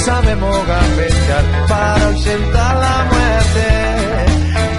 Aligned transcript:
Sabemos 0.00 0.66
gambetear 0.66 1.44
para 1.68 2.06
ausentar 2.06 2.76
la 2.76 3.04
muerte. 3.12 3.68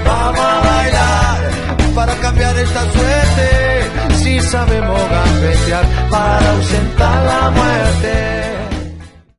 Vamos 0.04 0.40
a 0.40 0.62
bailar 0.62 1.52
para 1.96 2.16
cambiar 2.16 2.58
esta 2.58 2.92
suerte. 2.92 4.16
Si 4.16 4.40
sabemos 4.40 5.00
gambetear 5.10 5.86
para 6.10 6.52
ausentar 6.52 7.26
la 7.26 7.52
muerte. 7.52 8.14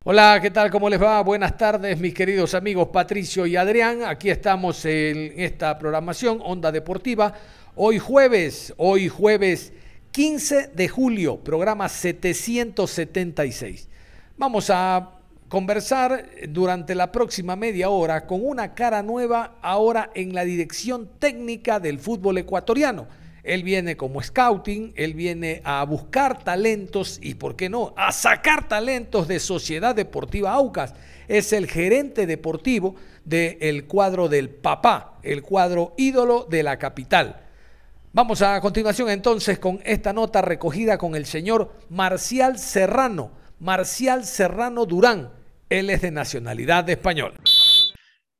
Hola, 0.04 0.38
¿qué 0.40 0.50
tal? 0.50 0.70
¿Cómo 0.70 0.88
les 0.88 1.02
va? 1.02 1.20
Buenas 1.22 1.56
tardes, 1.56 1.98
mis 1.98 2.14
queridos 2.14 2.54
amigos 2.54 2.88
Patricio 2.92 3.46
y 3.46 3.56
Adrián. 3.56 4.04
Aquí 4.04 4.30
estamos 4.30 4.84
en 4.84 5.32
esta 5.36 5.76
programación 5.78 6.40
Onda 6.42 6.70
Deportiva. 6.72 7.34
Hoy 7.74 7.98
jueves, 7.98 8.72
hoy 8.76 9.08
jueves 9.08 9.72
15 10.12 10.68
de 10.74 10.88
julio, 10.88 11.38
programa 11.38 11.88
776. 11.88 13.88
Vamos 14.36 14.70
a 14.70 15.21
conversar 15.52 16.30
durante 16.48 16.94
la 16.94 17.12
próxima 17.12 17.56
media 17.56 17.90
hora 17.90 18.26
con 18.26 18.42
una 18.42 18.72
cara 18.72 19.02
nueva 19.02 19.56
ahora 19.60 20.10
en 20.14 20.34
la 20.34 20.46
dirección 20.46 21.10
técnica 21.18 21.78
del 21.78 21.98
fútbol 21.98 22.38
ecuatoriano. 22.38 23.06
Él 23.42 23.62
viene 23.62 23.94
como 23.94 24.22
scouting, 24.22 24.94
él 24.96 25.12
viene 25.12 25.60
a 25.62 25.84
buscar 25.84 26.42
talentos 26.42 27.18
y, 27.20 27.34
¿por 27.34 27.54
qué 27.54 27.68
no?, 27.68 27.92
a 27.98 28.12
sacar 28.12 28.66
talentos 28.66 29.28
de 29.28 29.38
Sociedad 29.38 29.94
Deportiva 29.94 30.52
Aucas. 30.52 30.94
Es 31.28 31.52
el 31.52 31.66
gerente 31.66 32.26
deportivo 32.26 32.94
del 33.26 33.84
cuadro 33.84 34.30
del 34.30 34.48
Papá, 34.48 35.18
el 35.22 35.42
cuadro 35.42 35.92
ídolo 35.98 36.46
de 36.48 36.62
la 36.62 36.78
capital. 36.78 37.42
Vamos 38.14 38.40
a 38.40 38.58
continuación 38.62 39.10
entonces 39.10 39.58
con 39.58 39.80
esta 39.84 40.14
nota 40.14 40.40
recogida 40.40 40.96
con 40.96 41.14
el 41.14 41.26
señor 41.26 41.74
Marcial 41.90 42.58
Serrano, 42.58 43.32
Marcial 43.60 44.24
Serrano 44.24 44.86
Durán, 44.86 45.41
él 45.78 45.88
es 45.88 46.02
de 46.02 46.10
nacionalidad 46.10 46.88
española. 46.90 47.40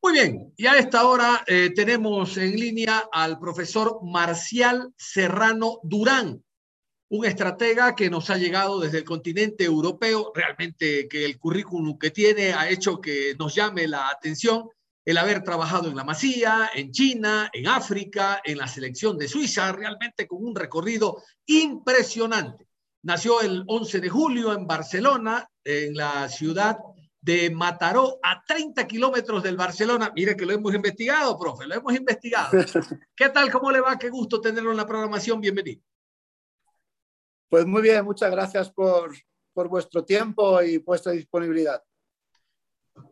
Muy 0.02 0.12
bien, 0.12 0.52
y 0.56 0.66
a 0.66 0.76
esta 0.76 1.06
hora 1.06 1.44
eh, 1.46 1.70
tenemos 1.74 2.36
en 2.36 2.56
línea 2.56 3.04
al 3.12 3.38
profesor 3.38 4.00
Marcial 4.02 4.92
Serrano 4.96 5.78
Durán, 5.82 6.42
un 7.08 7.24
estratega 7.24 7.94
que 7.94 8.10
nos 8.10 8.28
ha 8.28 8.36
llegado 8.36 8.80
desde 8.80 8.98
el 8.98 9.04
continente 9.04 9.64
europeo. 9.64 10.32
Realmente 10.34 11.08
que 11.08 11.24
el 11.24 11.38
currículum 11.38 11.98
que 11.98 12.10
tiene 12.10 12.52
ha 12.52 12.68
hecho 12.68 13.00
que 13.00 13.34
nos 13.38 13.54
llame 13.54 13.86
la 13.86 14.08
atención 14.08 14.68
el 15.04 15.18
haber 15.18 15.42
trabajado 15.42 15.88
en 15.88 15.96
la 15.96 16.04
Masía, 16.04 16.70
en 16.74 16.90
China, 16.90 17.50
en 17.52 17.68
África, 17.68 18.40
en 18.44 18.58
la 18.58 18.66
selección 18.66 19.18
de 19.18 19.28
Suiza, 19.28 19.72
realmente 19.72 20.26
con 20.26 20.44
un 20.44 20.54
recorrido 20.54 21.22
impresionante. 21.46 22.66
Nació 23.02 23.40
el 23.40 23.64
11 23.66 24.00
de 24.00 24.08
julio 24.08 24.52
en 24.52 24.66
Barcelona, 24.66 25.48
en 25.64 25.94
la 25.94 26.28
ciudad 26.28 26.78
de 27.22 27.50
Mataró 27.50 28.18
a 28.20 28.44
30 28.44 28.86
kilómetros 28.86 29.42
del 29.42 29.56
Barcelona. 29.56 30.12
Mire 30.14 30.36
que 30.36 30.44
lo 30.44 30.52
hemos 30.52 30.74
investigado, 30.74 31.38
profe, 31.38 31.66
lo 31.66 31.76
hemos 31.76 31.94
investigado. 31.94 32.50
¿Qué 33.16 33.28
tal? 33.28 33.50
¿Cómo 33.50 33.70
le 33.70 33.80
va? 33.80 33.96
Qué 33.96 34.10
gusto 34.10 34.40
tenerlo 34.40 34.72
en 34.72 34.76
la 34.76 34.86
programación. 34.86 35.40
Bienvenido. 35.40 35.80
Pues 37.48 37.64
muy 37.64 37.80
bien, 37.80 38.04
muchas 38.04 38.30
gracias 38.30 38.70
por, 38.72 39.14
por 39.52 39.68
vuestro 39.68 40.04
tiempo 40.04 40.60
y 40.62 40.78
vuestra 40.78 41.12
disponibilidad. 41.12 41.80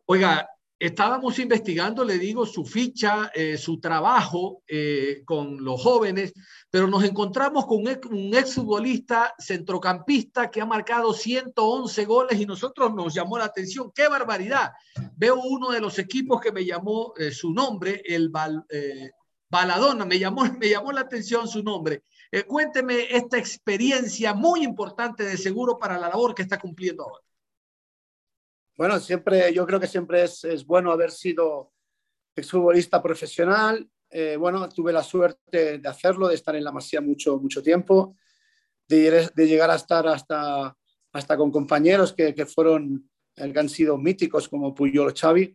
Oiga, 0.06 0.48
estábamos 0.80 1.38
investigando, 1.38 2.04
le 2.04 2.18
digo, 2.18 2.46
su 2.46 2.64
ficha, 2.64 3.30
eh, 3.34 3.58
su 3.58 3.78
trabajo 3.78 4.62
eh, 4.66 5.22
con 5.26 5.62
los 5.62 5.82
jóvenes, 5.82 6.32
pero 6.70 6.88
nos 6.88 7.04
encontramos 7.04 7.66
con 7.66 7.80
un 7.80 8.34
exfutbolista 8.34 9.34
centrocampista 9.38 10.50
que 10.50 10.62
ha 10.62 10.66
marcado 10.66 11.12
111 11.12 12.04
goles 12.06 12.40
y 12.40 12.46
nosotros 12.46 12.94
nos 12.94 13.12
llamó 13.12 13.36
la 13.36 13.44
atención. 13.44 13.92
¡Qué 13.94 14.08
barbaridad! 14.08 14.72
Veo 15.16 15.36
uno 15.36 15.70
de 15.70 15.80
los 15.80 15.98
equipos 15.98 16.40
que 16.40 16.50
me 16.50 16.64
llamó 16.64 17.12
eh, 17.18 17.30
su 17.30 17.52
nombre, 17.52 18.02
el 18.06 18.32
Baladona, 19.50 20.06
me 20.06 20.18
llamó, 20.18 20.44
me 20.58 20.70
llamó 20.70 20.92
la 20.92 21.02
atención 21.02 21.46
su 21.46 21.62
nombre. 21.62 22.04
cuénteme 22.46 23.14
esta 23.14 23.36
experiencia 23.36 24.32
muy 24.32 24.64
importante 24.64 25.24
de 25.24 25.36
seguro 25.36 25.78
para 25.78 25.98
la 25.98 26.08
labor 26.08 26.34
que 26.34 26.42
está 26.42 26.58
cumpliendo 26.58 27.02
ahora. 27.02 27.29
Bueno, 28.80 28.98
siempre, 28.98 29.52
yo 29.52 29.66
creo 29.66 29.78
que 29.78 29.86
siempre 29.86 30.22
es, 30.24 30.42
es 30.42 30.64
bueno 30.64 30.90
haber 30.90 31.10
sido 31.10 31.70
exfutbolista 32.34 33.02
profesional. 33.02 33.86
Eh, 34.08 34.38
bueno, 34.38 34.66
tuve 34.70 34.90
la 34.90 35.02
suerte 35.02 35.76
de 35.76 35.86
hacerlo, 35.86 36.28
de 36.28 36.36
estar 36.36 36.56
en 36.56 36.64
la 36.64 36.72
Masía 36.72 37.02
mucho, 37.02 37.38
mucho 37.38 37.62
tiempo, 37.62 38.16
de, 38.88 39.28
de 39.34 39.46
llegar 39.46 39.70
a 39.70 39.74
estar 39.74 40.08
hasta, 40.08 40.74
hasta 41.12 41.36
con 41.36 41.50
compañeros 41.50 42.14
que, 42.14 42.34
que 42.34 42.46
fueron, 42.46 43.06
eh, 43.36 43.52
que 43.52 43.58
han 43.58 43.68
sido 43.68 43.98
míticos 43.98 44.48
como 44.48 44.74
Puyol 44.74 45.12
Xavi 45.12 45.54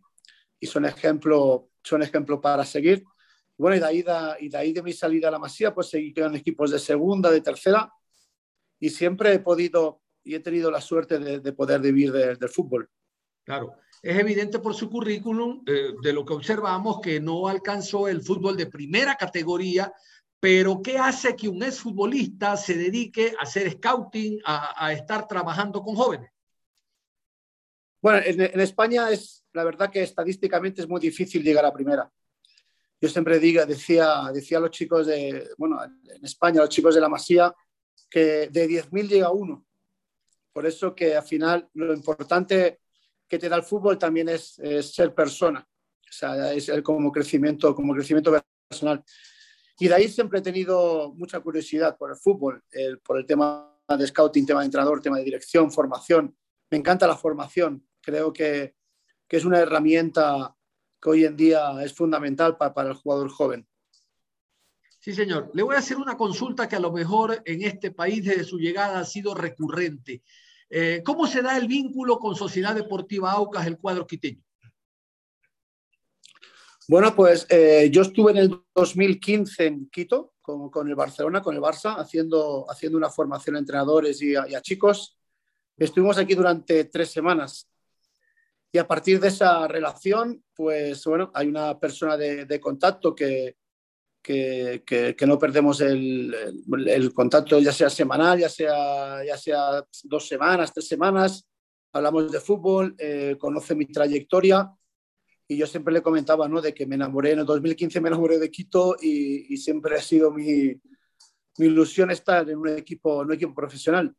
y 0.60 0.66
son 0.68 0.84
ejemplo, 0.84 1.70
son 1.82 2.04
ejemplo 2.04 2.40
para 2.40 2.64
seguir. 2.64 3.02
Bueno, 3.58 3.74
y 3.76 3.80
de, 3.80 3.86
ahí, 3.86 4.02
de, 4.02 4.36
y 4.38 4.48
de 4.50 4.56
ahí 4.56 4.72
de 4.72 4.84
mi 4.84 4.92
salida 4.92 5.26
a 5.26 5.32
la 5.32 5.40
Masía, 5.40 5.74
pues 5.74 5.88
seguí 5.88 6.14
con 6.14 6.36
equipos 6.36 6.70
de 6.70 6.78
segunda, 6.78 7.32
de 7.32 7.40
tercera, 7.40 7.92
y 8.78 8.88
siempre 8.88 9.32
he 9.32 9.40
podido 9.40 10.00
y 10.22 10.36
he 10.36 10.38
tenido 10.38 10.70
la 10.70 10.80
suerte 10.80 11.18
de, 11.18 11.40
de 11.40 11.52
poder 11.52 11.80
vivir 11.80 12.12
del 12.12 12.48
fútbol. 12.48 12.88
Claro, 13.46 13.76
es 14.02 14.18
evidente 14.18 14.58
por 14.58 14.74
su 14.74 14.90
currículum, 14.90 15.62
eh, 15.68 15.94
de 16.02 16.12
lo 16.12 16.24
que 16.24 16.32
observamos, 16.32 17.00
que 17.00 17.20
no 17.20 17.46
alcanzó 17.46 18.08
el 18.08 18.20
fútbol 18.20 18.56
de 18.56 18.66
primera 18.66 19.14
categoría, 19.14 19.92
pero 20.40 20.82
¿qué 20.82 20.98
hace 20.98 21.36
que 21.36 21.48
un 21.48 21.62
exfutbolista 21.62 22.56
se 22.56 22.74
dedique 22.74 23.34
a 23.38 23.44
hacer 23.44 23.70
scouting, 23.70 24.40
a, 24.44 24.92
estar 24.92 25.28
trabajando 25.28 25.80
con 25.80 25.94
jóvenes? 25.94 26.28
Bueno, 28.02 28.20
en, 28.24 28.60
España 28.60 29.10
es, 29.10 29.44
la 29.52 29.62
verdad 29.62 29.92
que 29.92 30.02
estadísticamente 30.02 30.82
es 30.82 30.88
muy 30.88 31.00
difícil 31.00 31.44
llegar 31.44 31.64
a 31.64 31.72
primera. 31.72 32.10
Yo 33.00 33.08
siempre 33.08 33.38
diga, 33.38 33.64
decía, 33.64 34.28
decía 34.34 34.58
a 34.58 34.62
los 34.62 34.70
chicos 34.72 35.06
de, 35.06 35.50
bueno, 35.56 35.78
en 35.84 36.24
España, 36.24 36.60
a 36.60 36.64
los 36.64 36.74
chicos 36.74 36.96
de 36.96 37.00
la 37.00 37.08
Masía, 37.08 37.54
que 38.10 38.48
de 38.48 38.68
10.000 38.68 39.08
llega 39.08 39.30
uno. 39.30 39.64
Por 40.52 40.66
eso 40.66 40.96
que 40.96 41.14
al 41.14 41.22
final 41.22 41.68
lo 41.74 41.94
importante 41.94 42.80
que 43.28 43.38
te 43.38 43.48
da 43.48 43.56
el 43.56 43.62
fútbol 43.62 43.98
también 43.98 44.28
es, 44.28 44.60
ser 44.80 45.14
persona, 45.14 45.60
o 45.60 46.12
sea, 46.12 46.52
es 46.52 46.68
el, 46.68 46.82
como, 46.82 47.10
crecimiento, 47.10 47.74
como 47.74 47.94
crecimiento 47.94 48.32
personal. 48.68 49.04
Y 49.78 49.88
de 49.88 49.94
ahí 49.94 50.08
siempre 50.08 50.38
he 50.38 50.42
tenido 50.42 51.12
mucha 51.14 51.40
curiosidad 51.40 51.96
por 51.98 52.10
el 52.10 52.16
fútbol, 52.16 52.62
por 53.04 53.18
el 53.18 53.26
tema 53.26 53.76
de 53.88 54.06
scouting, 54.06 54.46
tema 54.46 54.60
de 54.60 54.66
entrenador, 54.66 55.00
tema 55.00 55.18
de 55.18 55.24
dirección, 55.24 55.70
formación. 55.70 56.34
Me 56.70 56.78
encanta 56.78 57.06
la 57.06 57.16
formación, 57.16 57.86
creo 58.00 58.32
que, 58.32 58.74
que 59.28 59.36
es 59.36 59.44
una 59.44 59.58
herramienta 59.58 60.56
que 61.00 61.10
hoy 61.10 61.24
en 61.24 61.36
día 61.36 61.82
es 61.82 61.92
fundamental 61.92 62.56
para, 62.56 62.72
para 62.72 62.90
el 62.90 62.96
jugador 62.96 63.28
joven. 63.28 63.68
Sí, 65.06 65.14
señor. 65.14 65.50
Le 65.54 65.62
voy 65.62 65.76
a 65.76 65.78
hacer 65.78 65.98
una 65.98 66.16
consulta 66.16 66.68
que 66.68 66.74
a 66.74 66.80
lo 66.80 66.90
mejor 66.90 67.40
en 67.44 67.62
este 67.62 67.92
país 67.92 68.24
desde 68.24 68.42
su 68.42 68.58
llegada 68.58 68.98
ha 68.98 69.04
sido 69.04 69.34
recurrente. 69.34 70.24
Eh, 70.68 71.02
¿Cómo 71.04 71.26
se 71.26 71.42
da 71.42 71.56
el 71.56 71.68
vínculo 71.68 72.18
con 72.18 72.34
Sociedad 72.34 72.74
Deportiva 72.74 73.32
Aucas, 73.32 73.66
el 73.66 73.78
cuadro 73.78 74.06
quiteño? 74.06 74.42
Bueno, 76.88 77.14
pues 77.14 77.46
eh, 77.48 77.88
yo 77.92 78.02
estuve 78.02 78.32
en 78.32 78.38
el 78.38 78.60
2015 78.74 79.66
en 79.66 79.90
Quito 79.90 80.34
con, 80.40 80.70
con, 80.70 80.88
el 80.88 80.94
Barcelona, 80.94 81.42
con 81.42 81.54
el 81.54 81.60
Barça, 81.60 81.96
haciendo, 81.98 82.64
haciendo 82.70 82.96
una 82.96 83.10
formación 83.10 83.56
a 83.56 83.58
entrenadores 83.58 84.22
y 84.22 84.36
a, 84.36 84.60
chicos. 84.60 85.16
Estuvimos 85.76 86.18
aquí 86.18 86.34
durante 86.34 86.84
tres 86.84 87.10
semanas. 87.10 87.68
Y 88.70 88.78
a 88.78 88.86
partir 88.86 89.18
de 89.20 89.28
esa 89.28 89.66
relación, 89.66 90.44
pues 90.54 91.04
bueno, 91.04 91.30
hay 91.34 91.48
una 91.48 91.78
persona 91.78 92.16
de 92.16 92.60
contacto 92.60 93.14
que, 93.14 93.56
que, 94.26 95.26
no 95.26 95.38
perdemos 95.38 95.80
el, 95.80 96.34
contacto, 97.14 97.60
ya 97.60 97.72
sea 97.72 97.88
semanal, 97.88 98.38
ya 98.40 98.48
sea, 98.48 99.24
ya 99.24 99.36
sea 99.36 99.84
dos 100.04 100.26
semanas, 100.26 100.72
tres 100.72 100.88
semanas. 100.88 101.46
Hablamos 101.92 102.32
de 102.32 102.40
fútbol, 102.40 102.94
eh, 102.98 103.36
conoce 103.38 103.74
mi 103.74 103.86
trayectoria 103.86 104.70
y 105.46 105.56
yo 105.56 105.66
siempre 105.66 105.94
le 105.94 106.02
comentaba, 106.02 106.48
¿no? 106.48 106.60
De 106.60 106.74
que 106.74 106.86
me 106.86 106.96
enamoré, 106.96 107.32
en 107.32 107.40
el 107.40 107.46
2015 107.46 108.00
me 108.00 108.08
enamoré 108.08 108.38
de 108.38 108.50
Quito 108.50 108.96
y, 109.00 109.54
y 109.54 109.56
siempre 109.58 109.96
ha 109.96 110.02
sido 110.02 110.32
mi, 110.32 110.74
mi, 111.58 111.66
ilusión 111.66 112.10
estar 112.10 112.50
en 112.50 112.58
un 112.58 112.68
equipo, 112.68 113.22
en 113.22 113.28
un 113.28 113.34
equipo 113.34 113.54
profesional. 113.54 114.14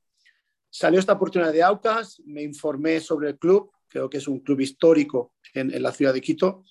Salió 0.69 1.00
esta 1.00 1.13
oportunidad 1.13 1.51
de 1.51 1.63
Aucas, 1.63 2.21
me 2.25 2.44
informé 2.44 3.01
sobre 3.01 3.30
el 3.30 3.38
club, 3.38 3.71
creo 3.89 4.09
que 4.09 4.18
es 4.18 4.27
un 4.27 4.39
club 4.39 4.62
histórico 4.62 5.33
en, 5.54 5.74
en 5.74 5.83
la 5.83 5.92
ciudad 5.92 6.13
de 6.13 6.21
Quito, 6.21 6.63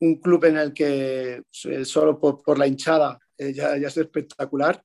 un 0.00 0.16
club 0.16 0.44
en 0.46 0.56
el 0.56 0.72
que 0.72 1.42
eh, 1.64 1.84
solo 1.84 2.18
por, 2.18 2.58
la 2.58 2.66
hinchada 2.66 3.18
eh, 3.36 3.52
ya, 3.52 3.74
es 3.76 3.96
espectacular. 3.96 4.82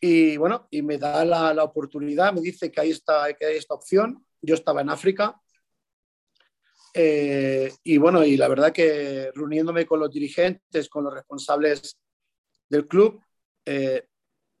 Y 0.00 0.36
bueno, 0.36 0.66
y 0.70 0.82
me 0.82 0.98
da 0.98 1.24
la, 1.24 1.52
la, 1.52 1.64
oportunidad, 1.64 2.32
me 2.32 2.40
dice 2.40 2.70
que 2.70 2.80
hay, 2.80 2.90
esta, 2.90 3.32
que 3.34 3.46
hay 3.46 3.56
esta 3.56 3.74
opción. 3.74 4.24
Yo 4.40 4.54
estaba 4.54 4.80
en 4.80 4.88
África, 4.88 5.40
eh, 6.94 7.72
y 7.84 7.98
bueno, 7.98 8.24
y 8.24 8.36
la 8.36 8.48
verdad 8.48 8.72
que 8.72 9.30
reuniéndome 9.34 9.86
con 9.86 10.00
los 10.00 10.10
dirigentes, 10.10 10.88
con 10.88 11.04
los 11.04 11.14
responsables 11.14 11.98
del 12.68 12.88
club, 12.88 13.20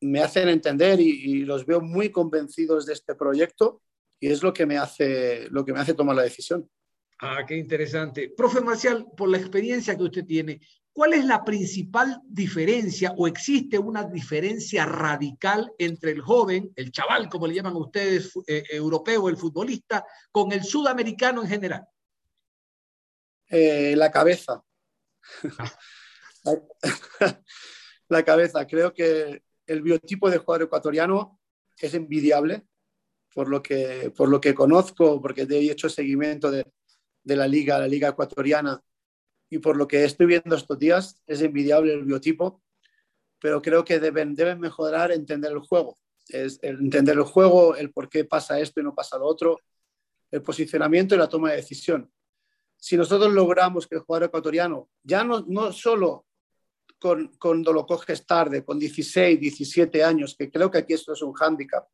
me 0.02 0.20
hacen 0.20 0.48
entender 0.48 1.00
y, 1.00 1.08
y, 1.08 1.44
los 1.44 1.66
veo 1.66 1.80
muy 1.80 2.10
convencidos 2.10 2.86
de 2.86 2.92
este 2.92 3.16
proyecto 3.16 3.82
y 4.20 4.28
es 4.28 4.42
lo 4.42 4.52
que 4.52 4.66
me 4.66 4.78
hace, 4.78 5.48
lo 5.50 5.64
que 5.64 5.72
me 5.72 5.80
hace 5.80 5.94
tomar 5.94 6.14
la 6.14 6.22
decisión. 6.22 6.70
Ah, 7.22 7.44
qué 7.46 7.56
interesante. 7.56 8.32
Profe 8.34 8.62
Marcial, 8.62 9.06
por 9.14 9.28
la 9.28 9.36
experiencia 9.36 9.94
que 9.94 10.04
usted 10.04 10.24
tiene, 10.24 10.58
¿cuál 10.90 11.12
es 11.12 11.26
la 11.26 11.44
principal 11.44 12.18
diferencia 12.26 13.12
o 13.14 13.26
existe 13.26 13.78
una 13.78 14.04
diferencia 14.04 14.86
radical 14.86 15.70
entre 15.78 16.12
el 16.12 16.22
joven, 16.22 16.72
el 16.76 16.90
chaval, 16.90 17.28
como 17.28 17.46
le 17.46 17.54
llaman 17.54 17.76
ustedes, 17.76 18.32
eh, 18.46 18.64
europeo, 18.70 19.28
el 19.28 19.36
futbolista, 19.36 20.02
con 20.32 20.50
el 20.52 20.64
sudamericano 20.64 21.42
en 21.42 21.48
general? 21.48 21.86
Eh, 23.48 23.94
la 23.96 24.10
cabeza. 24.10 24.64
la, 26.44 26.62
la, 28.08 28.24
cabeza. 28.24 28.66
Creo 28.66 28.94
que 28.94 29.42
el 29.66 29.82
biotipo 29.82 30.30
de 30.30 30.38
jugador 30.38 30.68
ecuatoriano 30.68 31.38
es 31.76 31.92
envidiable 31.92 32.66
por 33.34 33.48
lo 33.48 33.62
que, 33.62 34.10
por 34.16 34.30
lo 34.30 34.40
que 34.40 34.54
conozco, 34.54 35.20
porque 35.20 35.42
he 35.42 35.70
hecho 35.70 35.88
seguimiento 35.90 36.50
de, 36.50 36.64
de 37.22 37.36
la 37.36 37.46
liga, 37.46 37.78
la 37.78 37.88
liga 37.88 38.08
ecuatoriana, 38.08 38.82
y 39.48 39.58
por 39.58 39.76
lo 39.76 39.88
que 39.88 40.04
estoy 40.04 40.26
viendo 40.26 40.56
estos 40.56 40.78
días, 40.78 41.20
es 41.26 41.42
envidiable 41.42 41.92
el 41.92 42.04
biotipo, 42.04 42.62
pero 43.40 43.60
creo 43.60 43.84
que 43.84 43.98
deben, 43.98 44.34
deben 44.34 44.60
mejorar 44.60 45.12
entender 45.12 45.52
el 45.52 45.60
juego. 45.60 45.98
Es 46.28 46.58
entender 46.62 47.16
el 47.16 47.24
juego, 47.24 47.74
el 47.74 47.92
por 47.92 48.08
qué 48.08 48.24
pasa 48.24 48.60
esto 48.60 48.80
y 48.80 48.84
no 48.84 48.94
pasa 48.94 49.18
lo 49.18 49.26
otro, 49.26 49.58
el 50.30 50.42
posicionamiento 50.42 51.14
y 51.14 51.18
la 51.18 51.28
toma 51.28 51.50
de 51.50 51.56
decisión 51.56 52.10
si 52.80 52.96
nosotros 52.96 53.32
logramos 53.32 53.86
que 53.86 53.96
el 53.96 54.00
jugador 54.00 54.28
ecuatoriano, 54.28 54.88
ya 55.02 55.22
no, 55.22 55.44
no 55.46 55.70
solo 55.70 56.26
con, 56.98 57.30
cuando 57.38 57.72
lo 57.72 57.84
coges 57.86 58.26
tarde, 58.26 58.64
con 58.64 58.78
16, 58.78 59.38
17 59.38 60.02
años, 60.02 60.34
que 60.36 60.50
creo 60.50 60.70
que 60.70 60.78
aquí 60.78 60.94
esto 60.94 61.12
es 61.12 61.20
un 61.20 61.34
hándicap, 61.34 61.86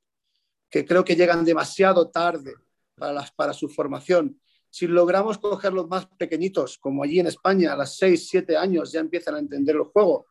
que 0.70 0.84
creo 0.86 1.04
que 1.04 1.16
llegan 1.16 1.44
demasiado 1.44 2.08
tarde 2.08 2.54
para, 2.94 3.12
las, 3.12 3.32
para 3.32 3.52
su 3.52 3.68
formación. 3.68 4.40
Si 4.76 4.86
logramos 4.86 5.38
cogerlos 5.38 5.88
más 5.88 6.04
pequeñitos, 6.04 6.76
como 6.76 7.02
allí 7.02 7.18
en 7.18 7.28
España, 7.28 7.72
a 7.72 7.76
las 7.78 7.96
6, 7.96 8.28
7 8.28 8.58
años 8.58 8.92
ya 8.92 9.00
empiezan 9.00 9.34
a 9.34 9.38
entender 9.38 9.74
el 9.74 9.84
juego, 9.84 10.26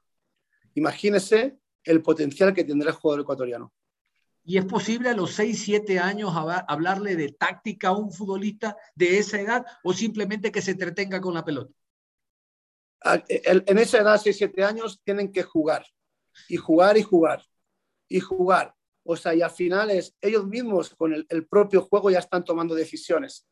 imagínese 0.76 1.58
el 1.84 2.04
potencial 2.04 2.54
que 2.54 2.64
tendrá 2.64 2.92
el 2.92 2.96
jugador 2.96 3.22
ecuatoriano. 3.22 3.74
¿Y 4.44 4.60
es 4.60 4.66
posible 4.66 5.10
a 5.10 5.16
los 5.16 5.34
6, 5.34 5.64
7 5.64 5.98
años 5.98 6.32
hablarle 6.68 7.16
de 7.16 7.32
táctica 7.32 7.88
a 7.88 7.98
un 7.98 8.12
futbolista 8.12 8.78
de 8.94 9.18
esa 9.18 9.42
edad 9.42 9.66
o 9.84 9.94
simplemente 9.94 10.52
que 10.52 10.62
se 10.62 10.72
entretenga 10.72 11.20
con 11.20 11.34
la 11.34 11.44
pelota? 11.44 11.74
En 13.28 13.80
esa 13.80 13.98
edad, 13.98 14.22
6, 14.22 14.38
7 14.38 14.64
años, 14.64 15.02
tienen 15.04 15.32
que 15.32 15.42
jugar 15.42 15.88
y 16.48 16.58
jugar 16.58 17.00
y 17.00 17.02
jugar 17.02 17.44
y 18.08 18.20
jugar. 18.20 18.76
O 19.06 19.16
sea, 19.16 19.34
y 19.34 19.42
al 19.42 19.50
final 19.50 19.90
es 19.90 20.16
ellos 20.22 20.46
mismos 20.46 20.94
con 20.94 21.16
el, 21.16 21.26
el 21.30 21.48
propio 21.48 21.82
juego 21.82 22.12
ya 22.12 22.20
están 22.20 22.46
tomando 22.46 22.76
decisiones. 22.76 23.48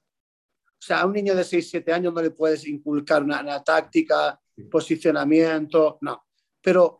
O 0.83 0.85
sea, 0.85 1.01
a 1.01 1.05
un 1.05 1.13
niño 1.13 1.33
de 1.33 1.43
6, 1.45 1.69
7 1.69 1.93
años 1.93 2.13
no 2.13 2.21
le 2.21 2.31
puedes 2.31 2.67
inculcar 2.67 3.23
una, 3.23 3.41
una 3.41 3.63
táctica, 3.63 4.37
posicionamiento, 4.69 5.97
no. 6.01 6.25
Pero 6.61 6.99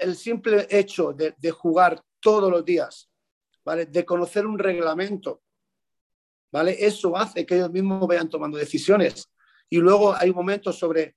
el 0.00 0.16
simple 0.16 0.66
hecho 0.68 1.12
de, 1.12 1.34
de 1.38 1.50
jugar 1.52 2.02
todos 2.20 2.50
los 2.50 2.64
días 2.64 3.12
¿vale? 3.64 3.86
De 3.86 4.04
conocer 4.04 4.46
un 4.46 4.58
reglamento, 4.58 5.42
¿vale? 6.50 6.76
Eso 6.78 7.16
hace 7.16 7.46
que 7.46 7.56
ellos 7.56 7.70
mismos 7.70 8.06
vayan 8.06 8.28
tomando 8.28 8.58
decisiones. 8.58 9.28
Y 9.68 9.78
luego 9.78 10.14
hay 10.14 10.32
momentos 10.32 10.78
sobre 10.78 11.16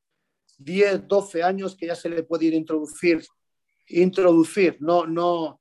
10, 0.57 1.07
12 1.07 1.43
años 1.43 1.75
que 1.75 1.87
ya 1.87 1.95
se 1.95 2.09
le 2.09 2.23
puede 2.23 2.45
ir 2.45 2.53
a 2.53 2.57
introducir, 2.57 3.25
introducir, 3.87 4.77
no, 4.79 5.05
no, 5.05 5.59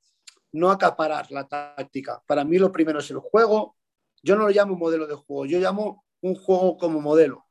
no 0.53 0.71
acaparar 0.71 1.29
la 1.31 1.47
táctica. 1.47 2.23
Para 2.25 2.43
mí 2.43 2.57
lo 2.57 2.71
primero 2.71 2.99
es 2.99 3.09
el 3.11 3.17
juego. 3.17 3.75
Yo 4.23 4.35
no 4.35 4.43
lo 4.43 4.49
llamo 4.49 4.75
modelo 4.75 5.05
de 5.05 5.15
juego, 5.15 5.45
yo 5.45 5.59
llamo 5.59 6.04
un 6.21 6.35
juego 6.35 6.77
como 6.77 7.01
modelo. 7.01 7.45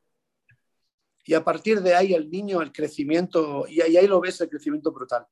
Y 1.24 1.34
a 1.34 1.42
partir 1.42 1.80
de 1.80 1.94
ahí 1.94 2.12
el 2.12 2.30
niño, 2.30 2.60
el 2.60 2.72
crecimiento, 2.72 3.66
y 3.68 3.80
ahí, 3.80 4.06
lo 4.06 4.20
ves 4.20 4.40
el 4.40 4.48
crecimiento 4.48 4.92
brutal. 4.92 5.26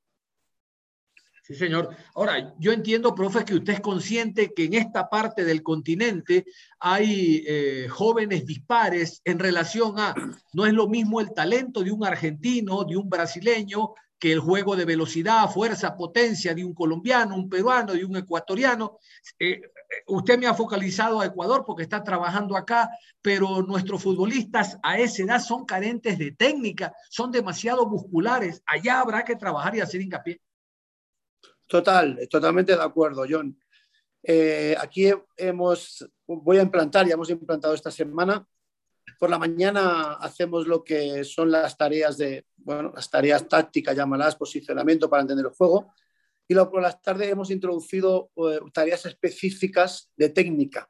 Sí, 1.43 1.55
señor. 1.55 1.95
Ahora, 2.15 2.55
yo 2.59 2.73
entiendo, 2.73 3.15
profe, 3.15 3.45
que 3.45 3.57
usted 3.57 3.75
es 3.75 3.81
consciente 3.81 4.55
que 4.55 4.65
en 4.65 4.75
esta 4.75 5.11
parte 5.11 5.45
del 5.45 5.63
continente 5.63 6.47
hay 6.79 7.45
eh, 7.47 7.89
jóvenes 7.91 8.47
dispares 8.47 9.21
en 9.25 9.41
relación 9.41 9.99
a, 9.99 10.15
no 10.53 10.67
es 10.67 10.73
lo 10.73 10.89
mismo 10.89 11.21
el 11.21 11.35
talento 11.35 11.83
de 11.83 11.91
un 11.91 12.07
argentino, 12.07 12.85
de 12.85 12.97
un 12.97 13.11
brasileño, 13.11 13.93
que 14.23 14.31
el 14.31 14.39
juego 14.39 14.77
de 14.77 14.85
velocidad, 14.85 15.51
fuerza, 15.51 15.97
potencia 15.97 16.55
de 16.55 16.65
un 16.65 16.75
colombiano, 16.75 17.35
un 17.35 17.49
peruano, 17.49 17.93
de 17.93 18.05
un 18.05 18.15
ecuatoriano. 18.15 19.01
Eh, 19.37 19.61
usted 20.07 20.39
me 20.39 20.47
ha 20.47 20.55
focalizado 20.55 21.19
a 21.19 21.27
Ecuador 21.27 21.65
porque 21.67 21.83
está 21.83 22.05
trabajando 22.05 22.57
acá, 22.57 22.89
pero 23.21 23.63
nuestros 23.63 24.01
futbolistas 24.01 24.79
a 24.85 24.97
esa 25.01 25.25
edad 25.25 25.41
son 25.41 25.65
carentes 25.65 26.21
de 26.21 26.31
técnica, 26.31 26.95
son 27.11 27.33
demasiado 27.33 27.85
musculares. 27.89 28.63
Allá 28.65 29.01
habrá 29.01 29.25
que 29.25 29.35
trabajar 29.35 29.75
y 29.75 29.81
hacer 29.81 30.01
hincapié. 30.01 30.41
Total, 31.67 32.17
totalmente 32.31 32.77
de 32.77 32.83
acuerdo, 32.83 33.25
John. 33.29 33.59
Eh, 34.23 34.77
aquí 34.79 35.11
hemos, 35.37 36.09
voy 36.29 36.59
a 36.59 36.63
implantar, 36.63 37.09
ya 37.09 37.15
hemos 37.15 37.29
implantado 37.29 37.75
esta 37.75 37.91
semana. 37.91 38.47
Por 39.19 39.31
la 39.31 39.39
mañana 39.39 40.15
hacemos 40.15 40.67
lo 40.67 40.83
que 40.83 41.25
son 41.25 41.51
las 41.51 41.77
tareas 41.77 42.19
de, 42.19 42.47
bueno, 42.57 42.93
las 42.95 43.11
tareas 43.11 43.49
tácticas, 43.49 43.97
llámalas, 43.97 44.37
posicionamiento 44.37 45.09
para 45.09 45.23
entender 45.23 45.47
el 45.47 45.53
juego. 45.53 45.93
Y 46.49 46.55
luego 46.55 46.71
por 46.73 46.83
las 46.83 47.01
tardes 47.01 47.31
hemos 47.31 47.51
introducido 47.51 48.31
eh, 48.37 48.61
tareas 48.73 49.07
específicas 49.07 50.11
de 50.17 50.29
técnica 50.29 50.89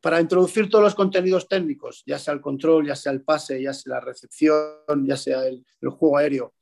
para 0.00 0.20
introducir 0.20 0.70
todos 0.70 0.84
los 0.84 0.94
contenidos 0.94 1.46
técnicos, 1.46 2.02
ya 2.06 2.18
sea 2.18 2.32
el 2.32 2.40
control, 2.40 2.86
ya 2.86 2.96
sea 2.96 3.12
el 3.12 3.22
pase, 3.22 3.60
ya 3.60 3.74
sea 3.74 3.94
la 3.94 4.00
recepción, 4.00 5.04
ya 5.04 5.16
sea 5.16 5.46
el, 5.46 5.64
el 5.80 5.88
juego 5.90 6.16
aéreo. 6.16 6.54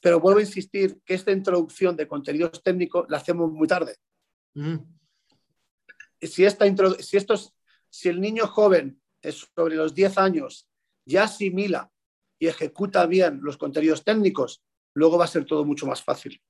Pero 0.00 0.20
vuelvo 0.20 0.38
a 0.38 0.42
insistir 0.42 1.00
que 1.04 1.14
esta 1.14 1.32
introducción 1.32 1.96
de 1.96 2.08
contenidos 2.08 2.62
técnicos 2.62 3.06
la 3.08 3.18
hacemos 3.18 3.50
muy 3.50 3.68
tarde. 3.68 3.96
Mm. 4.54 4.76
Si, 6.20 6.44
esta 6.44 6.64
si, 7.00 7.16
estos, 7.16 7.54
si 7.90 8.08
el 8.08 8.20
niño 8.20 8.46
joven 8.46 9.00
es 9.26 9.48
sobre 9.54 9.76
los 9.76 9.94
10 9.94 10.18
años 10.18 10.66
ya 11.04 11.24
asimila 11.24 11.90
y 12.38 12.48
ejecuta 12.48 13.06
bien 13.06 13.40
los 13.42 13.56
contenidos 13.56 14.04
técnicos, 14.04 14.62
luego 14.94 15.18
va 15.18 15.24
a 15.24 15.28
ser 15.28 15.44
todo 15.44 15.64
mucho 15.64 15.86
más 15.86 16.02
fácil. 16.02 16.40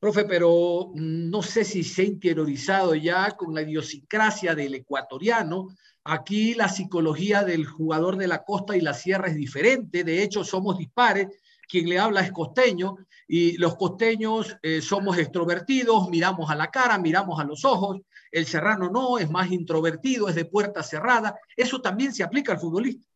Profe, 0.00 0.24
pero 0.24 0.92
no 0.94 1.42
sé 1.42 1.64
si 1.64 1.82
se 1.82 2.02
ha 2.02 2.04
interiorizado 2.04 2.94
ya 2.94 3.32
con 3.32 3.52
la 3.52 3.62
idiosincrasia 3.62 4.54
del 4.54 4.74
ecuatoriano. 4.74 5.68
Aquí 6.04 6.54
la 6.54 6.68
psicología 6.68 7.42
del 7.42 7.66
jugador 7.66 8.16
de 8.16 8.28
la 8.28 8.44
costa 8.44 8.76
y 8.76 8.80
la 8.80 8.94
sierra 8.94 9.26
es 9.26 9.34
diferente. 9.34 10.04
De 10.04 10.22
hecho, 10.22 10.44
somos 10.44 10.78
dispares 10.78 11.26
quien 11.68 11.88
le 11.88 11.98
habla 11.98 12.22
es 12.22 12.32
costeño 12.32 12.96
y 13.28 13.58
los 13.58 13.76
costeños 13.76 14.56
eh, 14.62 14.80
somos 14.80 15.18
extrovertidos, 15.18 16.08
miramos 16.08 16.50
a 16.50 16.56
la 16.56 16.70
cara, 16.70 16.96
miramos 16.98 17.38
a 17.38 17.44
los 17.44 17.64
ojos, 17.64 18.00
el 18.30 18.46
serrano 18.46 18.90
no, 18.90 19.18
es 19.18 19.30
más 19.30 19.50
introvertido, 19.50 20.28
es 20.28 20.34
de 20.34 20.44
puerta 20.44 20.82
cerrada, 20.82 21.38
eso 21.56 21.80
también 21.80 22.12
se 22.14 22.22
aplica 22.22 22.52
al 22.52 22.60
futbolista. 22.60 23.06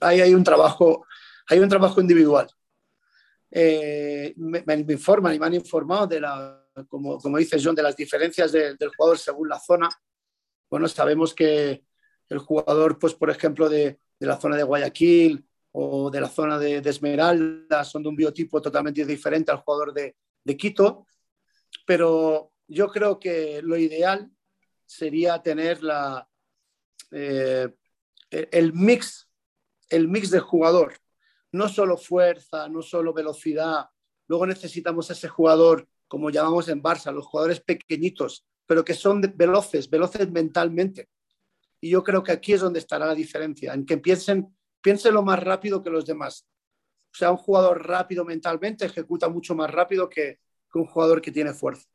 Ahí 0.00 0.20
hay 0.20 0.34
un 0.34 0.44
trabajo, 0.44 1.06
hay 1.48 1.58
un 1.58 1.68
trabajo 1.68 2.00
individual. 2.00 2.48
Eh, 3.50 4.34
me, 4.36 4.74
informan 4.88 5.34
y 5.34 5.38
me 5.38 5.46
han 5.46 5.54
informado 5.54 6.06
de 6.06 6.20
la, 6.20 6.66
como, 6.88 7.18
como 7.18 7.38
de 7.38 7.82
las 7.82 7.96
diferencias 7.96 8.50
de, 8.50 8.74
del 8.74 8.90
jugador 8.96 9.18
según 9.18 9.48
la 9.48 9.60
zona. 9.60 9.88
Bueno, 10.68 10.88
sabemos 10.88 11.34
que 11.34 11.84
el 12.28 12.38
jugador, 12.38 12.98
pues 12.98 13.14
por 13.14 13.30
ejemplo, 13.30 13.68
de, 13.68 13.98
la 14.18 14.40
zona 14.40 14.56
de 14.56 14.62
Guayaquil, 14.62 15.46
o 15.70 16.10
de 16.10 16.20
la 16.20 16.28
zona 16.28 16.58
de, 16.58 16.80
de, 16.80 16.90
Esmeralda 16.90 17.84
son 17.84 18.02
de 18.02 18.08
un 18.08 18.16
biotipo 18.16 18.62
totalmente 18.62 19.04
diferente 19.04 19.50
al 19.50 19.58
jugador 19.58 19.92
de, 19.92 20.16
Quito, 20.56 21.06
pero 21.86 22.52
yo 22.74 22.88
creo 22.88 23.18
que 23.18 23.62
lo 23.62 23.76
ideal 23.76 24.30
sería 24.84 25.40
tener 25.42 25.80
eh, 27.12 27.72
el 28.30 28.72
mix, 28.72 29.28
el 29.88 30.08
mix 30.08 30.30
de 30.30 30.40
jugador, 30.40 30.94
no 31.52 31.68
solo 31.68 31.96
fuerza, 31.96 32.68
no 32.68 32.82
solo 32.82 33.14
velocidad, 33.14 33.86
luego 34.26 34.46
necesitamos 34.46 35.08
ese 35.10 35.28
jugador, 35.28 35.88
como 36.08 36.30
llamamos 36.30 36.68
en 36.68 36.82
Barça, 36.82 37.12
los 37.12 37.26
jugadores 37.26 37.60
pequeñitos, 37.60 38.44
pero 38.66 38.84
que 38.84 38.94
son 38.94 39.20
veloces, 39.36 39.88
veloces 39.88 40.30
mentalmente. 40.30 41.08
Y 41.80 41.90
yo 41.90 42.02
creo 42.02 42.22
que 42.22 42.32
aquí 42.32 42.54
es 42.54 42.60
donde 42.60 42.80
estará 42.80 43.06
la 43.06 43.14
diferencia, 43.14 43.72
en 43.72 43.86
que 43.86 43.98
piensen, 43.98 44.54
piensen 44.80 45.14
lo 45.14 45.22
más 45.22 45.40
rápido 45.42 45.82
que 45.82 45.90
los 45.90 46.04
demás. 46.04 46.46
O 47.12 47.16
sea, 47.16 47.30
un 47.30 47.36
jugador 47.36 47.86
rápido 47.86 48.24
mentalmente 48.24 48.86
ejecuta 48.86 49.28
mucho 49.28 49.54
más 49.54 49.70
rápido 49.70 50.08
que, 50.08 50.40
que 50.72 50.78
un 50.78 50.86
jugador 50.86 51.22
que 51.22 51.30
tiene 51.30 51.52
fuerza. 51.52 51.88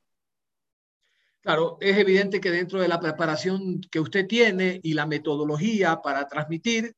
Claro, 1.42 1.78
es 1.80 1.98
evidente 1.98 2.42
que 2.42 2.52
dentro 2.52 2.82
de 2.82 2.90
la 2.90 3.00
preparación 3.00 3.80
que 3.90 4.02
usted 4.02 4.28
tiene 4.28 4.82
y 4.84 4.94
la 4.94 5.06
metodología 5.06 6.02
para 6.02 6.28
transmitir 6.28 6.94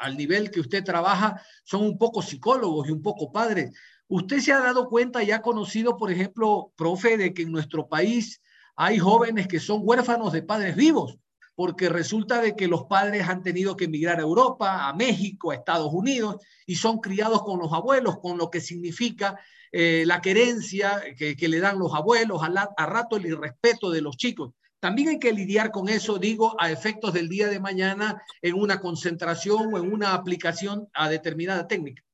al 0.00 0.16
nivel 0.16 0.50
que 0.50 0.60
usted 0.60 0.84
trabaja, 0.84 1.42
son 1.64 1.84
un 1.84 1.96
poco 1.96 2.20
psicólogos 2.20 2.86
y 2.88 2.92
un 2.92 3.00
poco 3.00 3.32
padres. 3.32 3.72
Usted 4.06 4.40
se 4.40 4.52
ha 4.52 4.60
dado 4.60 4.88
cuenta 4.88 5.22
y 5.22 5.30
ha 5.30 5.40
conocido, 5.40 5.96
por 5.96 6.10
ejemplo, 6.12 6.72
profe, 6.76 7.16
de 7.16 7.32
que 7.32 7.42
en 7.42 7.52
nuestro 7.52 7.88
país 7.88 8.42
hay 8.76 8.98
jóvenes 8.98 9.48
que 9.48 9.58
son 9.58 9.80
huérfanos 9.82 10.32
de 10.32 10.42
padres 10.42 10.76
vivos, 10.76 11.18
porque 11.58 11.88
resulta 11.88 12.40
de 12.40 12.54
que 12.54 12.68
los 12.68 12.84
padres 12.84 13.28
han 13.28 13.42
tenido 13.42 13.76
que 13.76 13.86
emigrar 13.86 14.20
a 14.20 14.22
Europa, 14.22 14.88
a 14.88 14.92
México, 14.94 15.50
a 15.50 15.56
Estados 15.56 15.92
Unidos, 15.92 16.36
y 16.66 16.76
son 16.76 17.00
criados 17.00 17.42
con 17.42 17.58
los 17.58 17.72
abuelos, 17.72 18.20
con 18.20 18.38
lo 18.38 18.48
que 18.48 18.60
significa 18.60 19.40
eh, 19.72 20.04
la 20.06 20.20
querencia 20.20 21.02
que, 21.16 21.48
le 21.48 21.58
dan 21.58 21.80
los 21.80 21.92
abuelos, 21.94 22.44
a, 22.44 22.68
a 22.76 22.86
rato 22.86 23.16
el 23.16 23.26
irrespeto 23.26 23.90
de 23.90 24.02
los 24.02 24.16
chicos. 24.16 24.52
También 24.78 25.08
hay 25.08 25.18
que 25.18 25.32
lidiar 25.32 25.72
con 25.72 25.88
eso, 25.88 26.18
digo, 26.18 26.54
a 26.60 26.70
efectos 26.70 27.12
del 27.12 27.28
día 27.28 27.48
de 27.48 27.58
mañana 27.58 28.22
en 28.40 28.54
una 28.54 28.78
concentración 28.78 29.74
o 29.74 29.78
en 29.78 29.92
una 29.92 30.14
aplicación 30.14 30.88
a 30.94 31.08
determinada 31.08 31.66
técnica. 31.66 32.04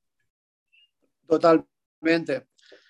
Totalmente. 1.28 2.46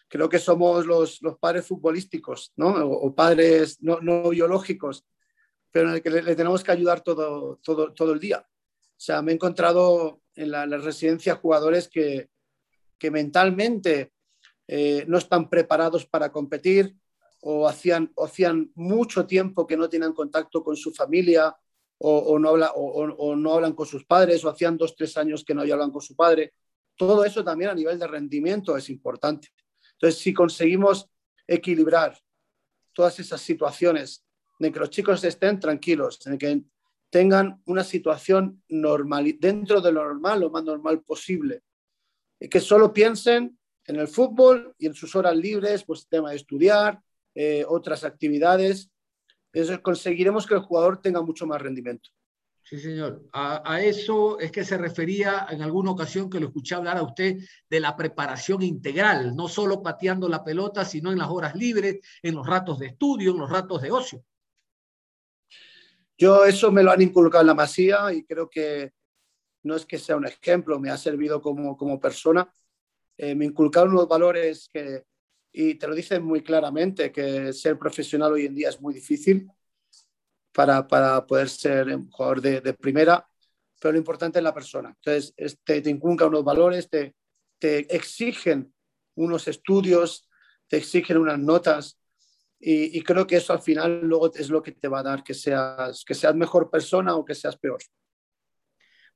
Creo 0.06 0.28
que 0.28 0.38
somos 0.38 0.86
los, 0.86 1.20
los 1.20 1.36
padres 1.36 1.66
futbolísticos, 1.66 2.52
¿no? 2.54 2.68
O, 2.68 3.12
padres 3.12 3.78
no, 3.80 4.00
no, 4.00 4.28
biológicos, 4.28 5.04
pero 5.74 5.88
en 5.88 5.96
el 5.96 6.02
que 6.02 6.10
le, 6.10 6.36
tenemos 6.36 6.62
que 6.62 6.70
ayudar 6.70 7.00
todo, 7.00 7.58
todo, 7.60 7.92
todo 7.92 8.12
el 8.12 8.20
día. 8.20 8.46
O 8.46 8.96
sea, 8.96 9.22
me 9.22 9.32
he 9.32 9.34
encontrado 9.34 10.20
en 10.36 10.52
la, 10.52 10.66
residencia 10.66 11.34
jugadores 11.34 11.88
que, 11.88 12.30
que 12.96 13.10
mentalmente 13.10 14.12
eh, 14.68 15.04
no 15.08 15.18
están 15.18 15.50
preparados 15.50 16.06
para 16.06 16.30
competir 16.30 16.94
o 17.40 17.66
hacían, 17.66 18.12
hacían 18.16 18.70
mucho 18.76 19.26
tiempo 19.26 19.66
que 19.66 19.76
no 19.76 19.88
tienen 19.88 20.12
contacto 20.12 20.62
con 20.62 20.76
su 20.76 20.94
familia 20.94 21.56
o, 21.98 22.38
no 22.38 22.50
habla, 22.50 22.70
o, 22.76 23.34
no 23.34 23.52
hablan 23.52 23.72
con 23.72 23.86
sus 23.86 24.04
padres 24.04 24.44
o 24.44 24.50
hacían 24.50 24.76
dos, 24.76 24.94
tres 24.94 25.16
años 25.16 25.42
que 25.44 25.54
no 25.54 25.62
hablan 25.62 25.90
con 25.90 26.02
su 26.02 26.14
padre. 26.14 26.54
Todo 26.94 27.24
eso 27.24 27.42
también 27.42 27.70
a 27.70 27.74
nivel 27.74 27.98
de 27.98 28.06
rendimiento 28.06 28.76
es 28.76 28.90
importante. 28.90 29.48
Entonces, 29.94 30.20
si 30.20 30.32
conseguimos 30.32 31.10
equilibrar 31.48 32.16
todas 32.92 33.18
esas 33.18 33.40
situaciones 33.40 34.24
que 34.72 34.80
los 34.80 34.90
chicos 34.90 35.22
estén 35.24 35.60
tranquilos, 35.60 36.18
que 36.38 36.62
tengan 37.10 37.62
una 37.66 37.84
situación 37.84 38.62
normal, 38.68 39.36
dentro 39.38 39.80
de 39.80 39.92
lo 39.92 40.04
normal, 40.04 40.40
lo 40.40 40.50
más 40.50 40.64
normal 40.64 41.02
posible, 41.02 41.62
y 42.40 42.48
que 42.48 42.60
solo 42.60 42.92
piensen 42.92 43.58
en 43.86 43.96
el 43.96 44.08
fútbol 44.08 44.74
y 44.78 44.86
en 44.86 44.94
sus 44.94 45.14
horas 45.14 45.36
libres, 45.36 45.84
pues 45.84 46.08
tema 46.08 46.30
de 46.30 46.36
estudiar, 46.36 47.00
eh, 47.34 47.64
otras 47.68 48.04
actividades. 48.04 48.90
Eso 49.52 49.80
conseguiremos 49.82 50.46
que 50.46 50.54
el 50.54 50.60
jugador 50.60 51.00
tenga 51.00 51.22
mucho 51.22 51.46
más 51.46 51.60
rendimiento. 51.60 52.10
Sí, 52.64 52.78
señor. 52.78 53.28
A, 53.32 53.82
eso 53.82 54.38
es 54.40 54.50
que 54.50 54.64
se 54.64 54.78
refería 54.78 55.46
en 55.50 55.60
alguna 55.60 55.90
ocasión 55.90 56.30
que 56.30 56.40
lo 56.40 56.46
escuché 56.46 56.74
hablar 56.74 56.96
a 56.96 57.02
usted 57.02 57.36
de 57.68 57.80
la 57.80 57.94
preparación 57.94 58.62
integral, 58.62 59.36
no 59.36 59.48
solo 59.48 59.82
pateando 59.82 60.30
la 60.30 60.42
pelota, 60.42 60.82
sino 60.84 61.12
en 61.12 61.18
las 61.18 61.28
horas 61.28 61.54
libres, 61.54 62.00
en 62.22 62.34
los 62.34 62.46
ratos 62.46 62.78
de 62.78 62.86
estudio, 62.86 63.32
en 63.32 63.38
los 63.38 63.50
ratos 63.50 63.82
de 63.82 63.92
ocio. 63.92 64.24
Yo 66.16 66.44
eso 66.44 66.70
me 66.70 66.82
lo 66.82 66.90
han 66.90 67.02
inculcado 67.02 67.42
en 67.42 67.48
la 67.48 67.54
masía 67.54 68.12
y 68.12 68.24
creo 68.24 68.48
que 68.48 68.92
no 69.62 69.76
es 69.76 69.86
que 69.86 69.98
sea 69.98 70.16
un 70.16 70.26
ejemplo, 70.26 70.78
me 70.78 70.90
ha 70.90 70.96
servido 70.96 71.40
como, 71.40 71.76
como 71.76 71.98
persona 71.98 72.50
eh, 73.16 73.34
me 73.34 73.44
inculcaron 73.44 73.92
unos 73.92 74.08
valores 74.08 74.68
que, 74.72 75.04
y 75.52 75.74
te 75.74 75.86
lo 75.86 75.94
dicen 75.94 76.24
muy 76.24 76.42
claramente, 76.42 77.12
que 77.12 77.52
ser 77.52 77.78
profesional 77.78 78.32
hoy 78.32 78.46
en 78.46 78.54
día 78.54 78.70
es 78.70 78.80
muy 78.80 78.94
difícil 78.94 79.48
para, 80.52 80.86
para 80.86 81.24
poder 81.24 81.48
ser 81.48 81.88
un 81.94 82.10
jugador 82.10 82.40
de, 82.40 82.60
de, 82.60 82.74
primera, 82.74 83.26
pero 83.80 83.92
lo 83.92 83.98
importante 83.98 84.38
es 84.38 84.42
la 84.42 84.54
persona. 84.54 84.88
Entonces, 84.88 85.32
este, 85.36 85.80
te 85.80 85.90
inculcan 85.90 86.28
unos 86.28 86.44
valores, 86.44 86.88
te, 86.88 87.14
te 87.58 87.94
exigen 87.94 88.72
unos 89.14 89.46
estudios, 89.46 90.28
te 90.66 90.78
exigen 90.78 91.18
unas 91.18 91.38
notas 91.38 92.00
y, 92.66 92.98
y, 92.98 93.02
creo 93.02 93.26
que 93.26 93.36
eso 93.36 93.52
al 93.52 93.60
final 93.60 94.00
luego 94.02 94.32
es 94.34 94.48
lo 94.48 94.62
que 94.62 94.72
te 94.72 94.88
va 94.88 95.00
a 95.00 95.02
dar 95.02 95.22
que 95.22 95.34
seas, 95.34 96.04
que 96.04 96.14
seas 96.14 96.34
mejor 96.34 96.70
persona 96.70 97.14
o 97.14 97.24
que 97.24 97.34
seas 97.34 97.56
peor. 97.58 97.78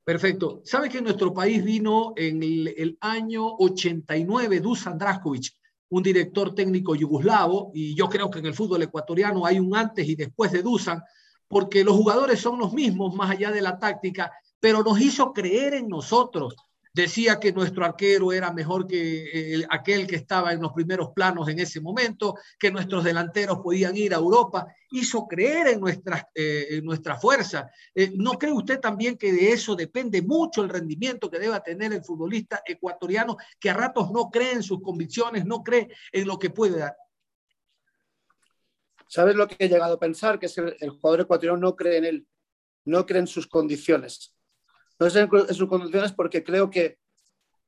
Perfecto. 0.09 0.61
¿Sabe 0.65 0.89
que 0.89 1.01
nuestro 1.01 1.33
país 1.33 1.63
vino 1.63 2.13
en 2.15 2.41
el, 2.41 2.97
año 3.01 3.45
89 3.57 4.59
Dusan 4.59 4.97
Draskovic, 4.97 5.55
un 5.89 6.01
director 6.01 6.55
técnico 6.55 6.95
yugoslavo, 6.95 7.71
y 7.73 7.95
yo 7.95 8.09
creo 8.09 8.29
que 8.29 8.39
en 8.39 8.47
el 8.47 8.53
fútbol 8.53 8.81
ecuatoriano 8.81 9.45
hay 9.45 9.59
un 9.59 9.75
antes 9.75 10.07
y 10.07 10.15
después 10.15 10.51
de 10.51 10.63
Dusan, 10.63 11.01
porque 11.47 11.83
los 11.83 11.95
jugadores 11.95 12.39
son 12.39 12.57
los 12.57 12.73
mismos 12.73 13.13
más 13.13 13.31
allá 13.31 13.51
de 13.51 13.61
la 13.61 13.77
táctica, 13.77 14.31
pero 14.59 14.83
nos 14.83 14.99
hizo 14.99 15.33
creer 15.33 15.75
en 15.75 15.87
nosotros 15.87 16.55
decía 17.01 17.39
que 17.39 17.53
nuestro 17.53 17.85
arquero 17.85 18.31
era 18.31 18.51
mejor 18.51 18.85
que 18.85 19.55
eh, 19.55 19.65
aquel 19.69 20.05
que 20.05 20.17
estaba 20.17 20.51
en 20.51 20.61
los 20.61 20.73
primeros 20.73 21.09
planos 21.09 21.47
en 21.47 21.59
ese 21.59 21.79
momento, 21.81 22.35
que 22.59 22.71
nuestros 22.71 23.03
delanteros 23.03 23.59
podían 23.59 23.95
ir 23.95 24.13
a 24.13 24.17
Europa, 24.17 24.67
hizo 24.91 25.27
creer 25.27 25.67
en 25.67 25.79
nuestra, 25.79 26.29
eh, 26.33 26.81
fuerza. 27.19 27.69
Eh, 27.93 28.11
¿No 28.15 28.33
cree 28.33 28.51
usted 28.51 28.79
también 28.79 29.17
que 29.17 29.31
de 29.31 29.51
eso 29.51 29.75
depende 29.75 30.21
mucho 30.21 30.61
el 30.61 30.69
rendimiento 30.69 31.29
que 31.29 31.39
deba 31.39 31.61
tener 31.61 31.93
el 31.93 32.03
futbolista 32.03 32.61
ecuatoriano, 32.65 33.37
que 33.59 33.69
a 33.69 33.73
ratos 33.73 34.11
no 34.11 34.29
cree 34.29 34.53
en 34.53 34.63
sus 34.63 34.81
convicciones, 34.81 35.45
no 35.45 35.63
cree 35.63 35.89
en 36.11 36.27
lo 36.27 36.37
que 36.37 36.49
puede 36.49 36.79
dar? 36.79 36.95
¿Sabes 39.07 39.35
lo 39.35 39.47
que 39.47 39.55
he 39.57 39.69
llegado 39.69 39.95
a 39.95 39.99
pensar? 39.99 40.37
Que 40.37 40.47
el, 40.47 40.75
el 40.79 40.89
jugador 40.91 41.21
ecuatoriano 41.21 41.59
no 41.59 41.75
cree 41.75 41.97
en 41.97 42.05
él, 42.05 42.27
no 42.85 43.05
cree 43.05 43.21
en 43.21 43.27
sus 43.27 43.47
condiciones 43.47 44.33
no 44.99 45.07
en 45.07 45.55
sus 45.55 45.69
condiciones 45.69 46.11
porque 46.11 46.43
creo 46.43 46.69
que 46.69 46.97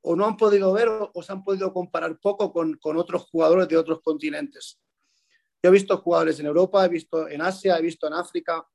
o 0.01 0.15
no 0.15 0.25
han 0.25 0.35
podido 0.35 0.73
ver 0.73 0.89
o, 0.89 1.23
se 1.23 1.31
han 1.31 1.43
podido 1.43 1.71
comparar 1.73 2.19
poco 2.19 2.51
con, 2.51 2.79
otros 2.97 3.23
jugadores 3.23 3.67
de 3.67 3.77
otros 3.77 4.01
continentes. 4.01 4.79
Yo 5.63 5.69
he 5.69 5.73
visto 5.73 5.97
jugadores 5.97 6.39
en 6.39 6.47
Europa, 6.47 6.83
he 6.85 6.89
visto 6.89 7.27
en 7.27 7.41
Asia, 7.41 7.77
he 7.77 7.81
visto 7.81 8.07
en 8.07 8.13
África 8.13 8.65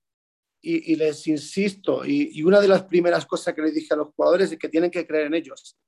y, 0.62 0.96
les 0.96 1.26
insisto, 1.28 2.04
y, 2.04 2.40
y, 2.40 2.42
una 2.42 2.60
de 2.60 2.66
las 2.66 2.84
primeras 2.84 3.25
cosas 3.25 3.54
que 3.54 3.62
les 3.62 3.75
dije 3.75 3.94
a 3.94 3.96
los 3.96 4.08
jugadores 4.14 4.50
es 4.50 4.58
que 4.58 4.68
tienen 4.68 4.90
que 4.90 5.06
creer 5.06 5.26
en 5.26 5.34
ellos, 5.34 5.78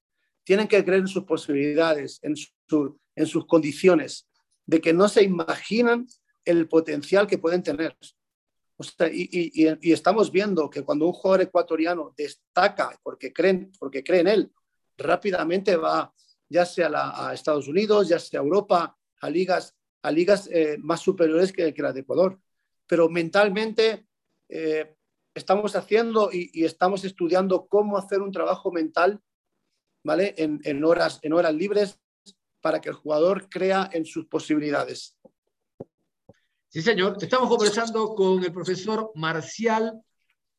tienen 0.45 0.69
que 0.69 0.85
creer 0.85 1.01
en 1.01 1.09
sus 1.09 1.25
posibilidades, 1.25 2.21
en, 2.23 2.37
su, 2.37 3.01
en 3.17 3.27
sus 3.27 3.45
condiciones, 3.47 4.29
de 4.67 4.81
que 4.81 4.93
no 4.93 5.09
se 5.09 5.25
imaginan 5.25 6.07
el 6.45 6.69
potencial 6.69 7.27
que 7.27 7.39
pueden 7.39 7.63
tener 7.63 7.97
y, 9.13 9.93
estamos 9.93 10.31
viendo 10.31 10.71
que 10.71 10.83
cuando 10.83 11.07
un 11.07 11.13
jugador 11.13 11.43
ecuatoriano 11.43 12.15
destaca 12.17 12.99
porque 13.03 13.33
creen, 13.33 13.73
porque 13.79 14.05
cree 14.05 14.21
en 14.21 14.29
él, 14.29 14.53
rápidamente 14.97 15.77
va 15.77 16.13
ya 16.49 16.65
sea 16.65 16.91
a 16.93 17.35
Estados 17.35 17.69
Unidos, 17.69 18.09
ya 18.09 18.19
sea 18.19 18.41
a 18.41 18.43
Europa, 18.43 18.97
a 19.21 19.31
ligas, 19.31 19.77
a 20.03 20.11
ligas 20.11 20.49
eh, 20.51 20.77
más 20.81 21.01
superiores 21.01 21.53
que, 21.53 21.75
las 21.77 21.95
de 21.95 22.01
Ecuador. 22.01 22.41
Pero 22.87 23.09
mentalmente 23.09 24.07
eh, 24.49 24.97
estamos 25.35 25.77
haciendo 25.77 26.31
y, 26.33 26.65
estamos 26.65 27.05
estudiando 27.05 27.67
cómo 27.67 27.99
hacer 27.99 28.23
un 28.23 28.33
trabajo 28.33 28.73
mental 28.73 29.21
¿vale? 30.05 30.35
En, 30.39 30.85
horas, 30.85 31.21
en 31.23 31.35
horas 31.35 31.55
libres 31.55 32.01
para 32.63 32.81
que 32.81 32.89
el 32.89 32.95
jugador 32.95 33.51
crea 33.51 33.91
en 33.93 34.07
sus 34.07 34.27
posibilidades. 34.27 35.18
Sí, 36.71 36.83
señor. 36.83 37.17
Estamos 37.19 37.49
conversando 37.49 38.15
con 38.15 38.45
el 38.45 38.53
profesor 38.53 39.11
Marcial 39.15 40.03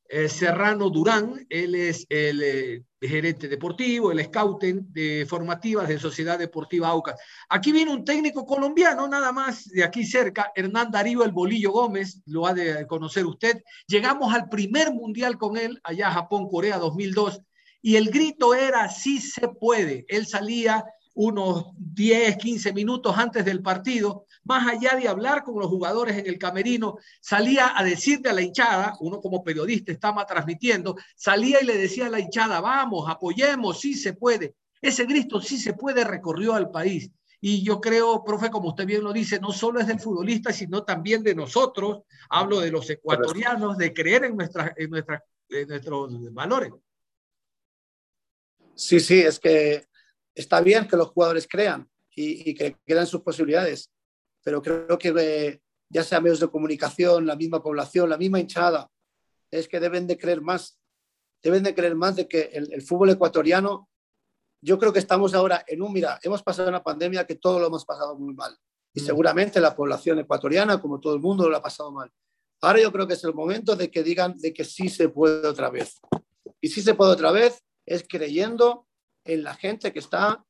eh, 0.08 0.28
Serrano 0.28 0.90
Durán. 0.90 1.46
Él 1.48 1.76
es 1.76 2.08
el 2.10 2.42
eh, 2.42 2.84
gerente 3.00 3.48
deportivo, 3.48 4.12
el 4.12 4.26
scouting 4.26 4.92
de 4.92 5.28
formativas 5.30 5.88
de 5.88 6.00
Sociedad 6.00 6.40
Deportiva 6.40 6.88
Aucas. 6.88 7.16
Aquí 7.48 7.72
viene 7.72 7.92
un 7.92 8.04
técnico 8.04 8.44
colombiano, 8.44 9.08
nada 9.08 9.32
más 9.32 9.66
de 9.66 9.84
aquí 9.84 10.04
cerca, 10.04 10.52
Hernán 10.56 10.90
Darío 10.90 11.24
El 11.24 11.32
Bolillo 11.32 11.72
Gómez, 11.72 12.24
lo 12.26 12.48
ha 12.48 12.56
de 12.56 12.88
conocer 12.88 13.28
usted. 13.28 13.62
Llegamos 13.86 14.34
al 14.34 14.50
primer 14.50 14.92
mundial 14.92 15.38
con 15.38 15.58
él, 15.58 15.80
allá 15.84 16.10
Japón, 16.10 16.50
Corea 16.50 16.80
2002, 16.80 17.40
y 17.84 17.98
el 17.98 18.10
grito 18.10 18.56
era 18.56 18.90
sí 18.90 19.22
se 19.22 19.48
puede. 19.48 20.06
Él 20.08 20.26
salía 20.26 20.84
unos 21.14 21.66
10, 21.78 22.38
15 22.38 22.74
minutos 22.74 23.16
antes 23.16 23.46
del 23.46 23.62
partido, 23.62 24.26
más 24.50 24.68
allá 24.68 24.98
de 24.98 25.08
hablar 25.08 25.44
con 25.44 25.60
los 25.60 25.70
jugadores 25.70 26.18
en 26.18 26.26
el 26.26 26.40
camerino, 26.40 26.98
salía 27.22 27.78
a 27.78 27.84
decirle 27.84 28.32
a 28.32 28.34
la 28.34 28.42
hinchada, 28.42 28.96
uno 29.00 29.22
como 29.22 29.44
periodista 29.44 29.92
estaba 29.92 30.26
transmitiendo, 30.26 30.98
salía 31.16 31.62
y 31.62 31.66
le 31.66 31.78
decía 31.78 32.08
a 32.08 32.10
la 32.10 32.20
hinchada, 32.20 32.60
vamos, 32.60 33.08
apoyemos, 33.08 33.80
sí 33.80 33.94
se 33.94 34.14
puede. 34.14 34.56
Ese 34.82 35.06
grito 35.06 35.40
sí 35.40 35.60
se 35.60 35.74
puede 35.74 36.04
recorrió 36.04 36.56
al 36.56 36.72
país. 36.72 37.12
Y 37.40 37.64
yo 37.64 37.80
creo, 37.80 38.24
profe, 38.24 38.50
como 38.50 38.70
usted 38.70 38.88
bien 38.88 39.04
lo 39.04 39.14
dice, 39.14 39.40
no 39.40 39.52
solo 39.52 39.80
es 39.80 39.88
del 39.88 40.00
futbolista, 40.00 40.52
sino 40.52 40.84
también 40.84 41.22
de 41.22 41.36
nosotros. 41.36 42.00
Hablo 42.30 42.60
de 42.60 42.72
los 42.72 42.90
ecuatorianos, 42.90 43.78
de 43.78 43.94
creer 43.94 44.26
en, 44.26 44.36
nuestras, 44.36 44.74
en, 44.76 44.90
nuestros 45.68 46.34
valores. 46.34 46.74
Sí, 48.74 49.00
sí, 49.00 49.20
es 49.22 49.40
que 49.40 49.86
está 50.34 50.60
bien 50.62 50.88
que 50.88 50.98
los 50.98 51.10
jugadores 51.10 51.48
crean 51.48 51.88
y, 52.16 52.54
que 52.54 52.76
crean 52.86 53.08
sus 53.08 53.22
posibilidades, 53.22 53.90
pero 54.44 54.62
creo 54.62 54.98
que 54.98 55.14
eh, 55.18 55.62
ya 55.90 56.04
sea 56.04 56.22
medios 56.22 56.40
de 56.40 56.50
comunicación, 56.50 57.26
la 57.26 57.36
misma 57.36 57.62
población, 57.62 58.10
la 58.10 58.18
misma 58.18 58.40
hinchada, 58.40 58.90
es 59.52 59.68
que 59.68 59.80
deben 59.80 60.08
de 60.08 60.18
creer 60.18 60.42
más, 60.42 60.80
deben 61.42 61.64
de 61.64 61.74
creer 61.74 61.96
más 61.96 62.16
de 62.16 62.28
que 62.28 62.50
el, 62.54 62.82
fútbol 62.82 63.10
ecuatoriano, 63.10 63.90
yo 64.62 64.78
creo 64.78 64.92
que 64.92 65.00
estamos 65.00 65.34
ahora 65.34 65.64
en 65.68 65.82
un, 65.82 65.94
mira, 65.94 66.20
hemos 66.22 66.44
pasado 66.44 66.70
una 66.70 66.84
pandemia 66.84 67.26
que 67.26 67.36
todo 67.36 67.60
lo 67.60 67.68
hemos 67.68 67.86
pasado 67.86 68.18
muy 68.18 68.34
mal 68.34 68.56
y 68.94 69.02
mm. 69.02 69.06
seguramente 69.06 69.60
la 69.60 69.76
población 69.76 70.20
ecuatoriana, 70.20 70.82
como 70.82 71.00
todo 71.00 71.14
el 71.14 71.22
mundo, 71.22 71.50
lo 71.50 71.58
ha 71.58 71.62
pasado 71.62 71.92
mal. 71.92 72.12
Ahora 72.62 72.82
yo 72.82 72.92
creo 72.92 73.08
que 73.08 73.14
es 73.14 73.24
el 73.24 73.34
momento 73.34 73.76
de 73.76 73.90
que 73.90 74.04
digan 74.04 74.38
de 74.38 74.54
que 74.54 74.66
sí 74.66 74.90
se 74.90 75.10
puede 75.10 75.48
otra 75.48 75.70
vez. 75.70 76.00
Y 76.60 76.68
sí 76.68 76.82
se 76.82 76.94
puede 76.94 77.14
otra 77.14 77.32
vez 77.32 77.64
es 77.90 78.06
creyendo 78.08 78.86
en 79.26 79.44
la 79.44 79.56
gente 79.56 79.92
que 79.92 80.00
está 80.00 80.46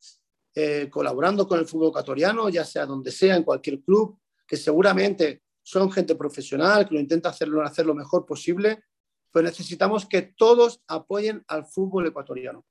eh, 0.62 0.90
colaborando 0.90 1.48
con 1.48 1.58
el 1.58 1.66
fútbol 1.66 1.88
ecuatoriano, 1.88 2.50
ya 2.50 2.66
sea 2.66 2.86
donde 2.86 3.12
sea, 3.12 3.38
en 3.38 3.44
cualquier 3.44 3.80
club, 3.80 4.20
que 4.46 4.58
seguramente 4.58 5.44
son 5.64 5.90
gente 5.90 6.16
profesional, 6.16 6.86
que 6.86 6.96
lo 6.96 7.00
intenta 7.00 7.30
hacerlo, 7.30 7.64
hacer 7.64 7.86
lo 7.86 7.96
mejor 7.96 8.26
posible, 8.26 8.84
pues 9.32 9.46
necesitamos 9.46 10.06
que 10.06 10.34
todos 10.36 10.82
apoyen 10.88 11.46
al 11.48 11.66
fútbol 11.66 12.08
ecuatoriano. 12.08 12.66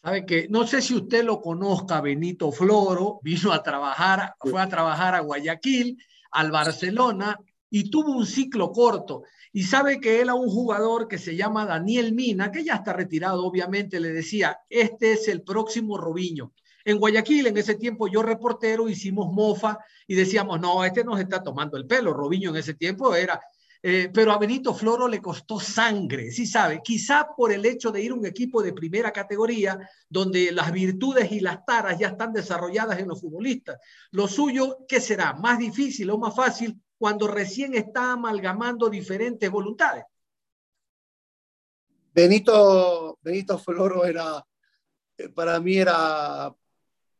Sabe 0.00 0.24
que 0.24 0.46
no 0.48 0.64
sé 0.64 0.80
si 0.80 0.94
usted 0.94 1.24
lo 1.24 1.40
conozca, 1.40 2.00
Benito 2.00 2.52
Floro, 2.52 3.18
vino 3.24 3.52
a 3.52 3.60
trabajar, 3.60 4.36
fue 4.38 4.62
a 4.62 4.68
trabajar 4.68 5.16
a 5.16 5.20
Guayaquil, 5.20 6.00
al 6.30 6.52
Barcelona 6.52 7.36
y 7.70 7.90
tuvo 7.90 8.12
un 8.12 8.26
ciclo 8.26 8.72
corto. 8.72 9.22
Y 9.52 9.62
sabe 9.64 10.00
que 10.00 10.20
él 10.20 10.28
a 10.28 10.34
un 10.34 10.48
jugador 10.48 11.08
que 11.08 11.18
se 11.18 11.36
llama 11.36 11.66
Daniel 11.66 12.12
Mina, 12.14 12.50
que 12.50 12.64
ya 12.64 12.76
está 12.76 12.92
retirado, 12.92 13.44
obviamente, 13.44 14.00
le 14.00 14.10
decía, 14.10 14.58
este 14.68 15.12
es 15.12 15.28
el 15.28 15.42
próximo 15.42 15.98
Robiño. 15.98 16.52
En 16.84 16.98
Guayaquil, 16.98 17.46
en 17.46 17.56
ese 17.56 17.74
tiempo, 17.74 18.08
yo 18.08 18.22
reportero, 18.22 18.88
hicimos 18.88 19.32
mofa 19.32 19.78
y 20.06 20.14
decíamos, 20.14 20.60
no, 20.60 20.84
este 20.84 21.04
nos 21.04 21.20
está 21.20 21.42
tomando 21.42 21.76
el 21.76 21.86
pelo. 21.86 22.12
Robiño 22.14 22.50
en 22.50 22.56
ese 22.56 22.74
tiempo 22.74 23.14
era... 23.14 23.40
Eh, 23.80 24.10
pero 24.12 24.32
a 24.32 24.38
Benito 24.38 24.74
Floro 24.74 25.06
le 25.06 25.22
costó 25.22 25.60
sangre, 25.60 26.32
sí 26.32 26.46
sabe, 26.46 26.80
quizá 26.82 27.28
por 27.36 27.52
el 27.52 27.64
hecho 27.64 27.92
de 27.92 28.02
ir 28.02 28.10
a 28.10 28.14
un 28.14 28.26
equipo 28.26 28.60
de 28.60 28.72
primera 28.72 29.12
categoría, 29.12 29.78
donde 30.08 30.50
las 30.50 30.72
virtudes 30.72 31.30
y 31.30 31.38
las 31.38 31.64
taras 31.64 31.96
ya 31.96 32.08
están 32.08 32.32
desarrolladas 32.32 32.98
en 32.98 33.06
los 33.06 33.20
futbolistas. 33.20 33.78
Lo 34.10 34.26
suyo, 34.26 34.78
¿qué 34.88 35.00
será? 35.00 35.32
¿Más 35.34 35.60
difícil 35.60 36.10
o 36.10 36.18
más 36.18 36.34
fácil? 36.34 36.76
Cuando 36.98 37.28
recién 37.28 37.74
está 37.74 38.12
amalgamando 38.12 38.90
diferentes 38.90 39.50
voluntades. 39.50 40.04
Benito, 42.12 43.18
Benito 43.22 43.58
Floro 43.58 44.04
era, 44.04 44.44
para 45.34 45.60
mí 45.60 45.76
era 45.76 46.52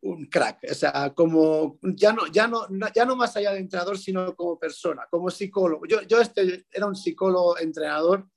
un 0.00 0.26
crack, 0.26 0.66
o 0.70 0.74
sea, 0.74 1.12
como 1.14 1.78
ya 1.82 2.12
no, 2.12 2.26
ya 2.26 2.48
no, 2.48 2.66
ya 2.94 3.04
no 3.04 3.16
más 3.16 3.36
allá 3.36 3.52
de 3.52 3.60
entrenador, 3.60 3.98
sino 3.98 4.34
como 4.34 4.58
persona, 4.58 5.06
como 5.10 5.30
psicólogo. 5.30 5.86
Yo, 5.86 6.02
yo 6.02 6.20
este, 6.20 6.66
era 6.70 6.86
un 6.86 6.96
psicólogo 6.96 7.58
entrenador, 7.58 8.28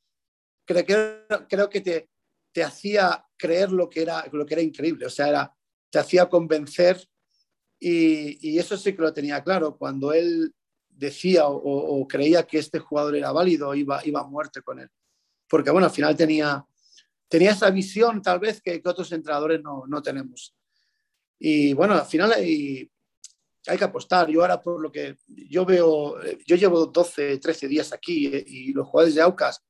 creo, 0.65 0.85
creo, 0.85 1.47
creo 1.47 1.69
que 1.69 1.81
te, 1.81 2.09
te 2.51 2.63
hacía 2.63 3.25
creer 3.37 3.71
lo 3.71 3.89
que, 3.89 4.03
era, 4.03 4.25
lo 4.31 4.45
que 4.45 4.53
era 4.53 4.63
increíble, 4.63 5.07
o 5.07 5.09
sea, 5.09 5.51
te 5.89 5.99
hacía 5.99 6.29
convencer 6.29 7.07
y, 7.79 8.37
y, 8.47 8.59
eso 8.59 8.77
sí 8.77 8.95
que 8.95 9.01
lo 9.01 9.11
tenía 9.11 9.43
claro. 9.43 9.75
Cuando 9.75 10.13
él 10.13 10.53
decía 11.01 11.47
o, 11.47 12.07
creía 12.07 12.43
que 12.43 12.59
este 12.59 12.77
jugador 12.77 13.15
era 13.15 13.31
válido, 13.31 13.73
iba, 13.73 13.99
iba 14.05 14.21
a 14.21 14.27
muerte 14.27 14.61
con 14.61 14.79
él. 14.79 14.89
Porque 15.49 15.71
bueno, 15.71 15.87
al 15.87 15.91
final 15.91 16.15
tenía, 16.15 16.63
tenía 17.27 17.51
esa 17.51 17.71
visión 17.71 18.21
tal 18.21 18.39
vez 18.39 18.61
que, 18.61 18.79
otros 18.85 19.11
entrenadores 19.11 19.61
no, 19.63 19.83
no, 19.87 20.01
tenemos. 20.01 20.55
Y 21.39 21.73
bueno, 21.73 21.95
al 21.95 22.05
final 22.05 22.33
hay, 22.33 22.89
hay, 23.65 23.77
que 23.77 23.83
apostar. 23.83 24.29
Yo 24.29 24.41
ahora 24.41 24.61
por 24.61 24.79
lo 24.79 24.91
que 24.91 25.17
yo 25.27 25.65
veo, 25.65 26.17
yo 26.45 26.55
llevo 26.55 26.85
12, 26.85 27.39
13 27.39 27.67
días 27.67 27.91
aquí 27.91 28.27
eh, 28.27 28.43
y 28.45 28.71
los 28.71 28.87
jugadores 28.87 29.15
de 29.15 29.21
Aucas, 29.23 29.63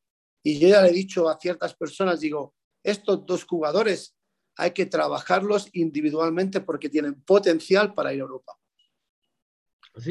y 0.43 0.59
yo 0.59 0.67
ya 0.67 0.81
le 0.81 0.89
he 0.89 0.93
dicho 0.93 1.29
a 1.29 1.39
ciertas 1.39 1.73
personas, 1.75 2.19
digo, 2.19 2.53
estos 2.83 3.25
dos 3.25 3.45
jugadores 3.45 4.15
hay 4.57 4.71
que 4.71 4.85
trabajarlos 4.85 5.69
individualmente 5.71 6.59
porque 6.59 6.89
tienen 6.89 7.21
potencial 7.21 7.93
para 7.93 8.13
ir 8.13 8.19
a 8.19 8.23
Europa. 8.23 8.60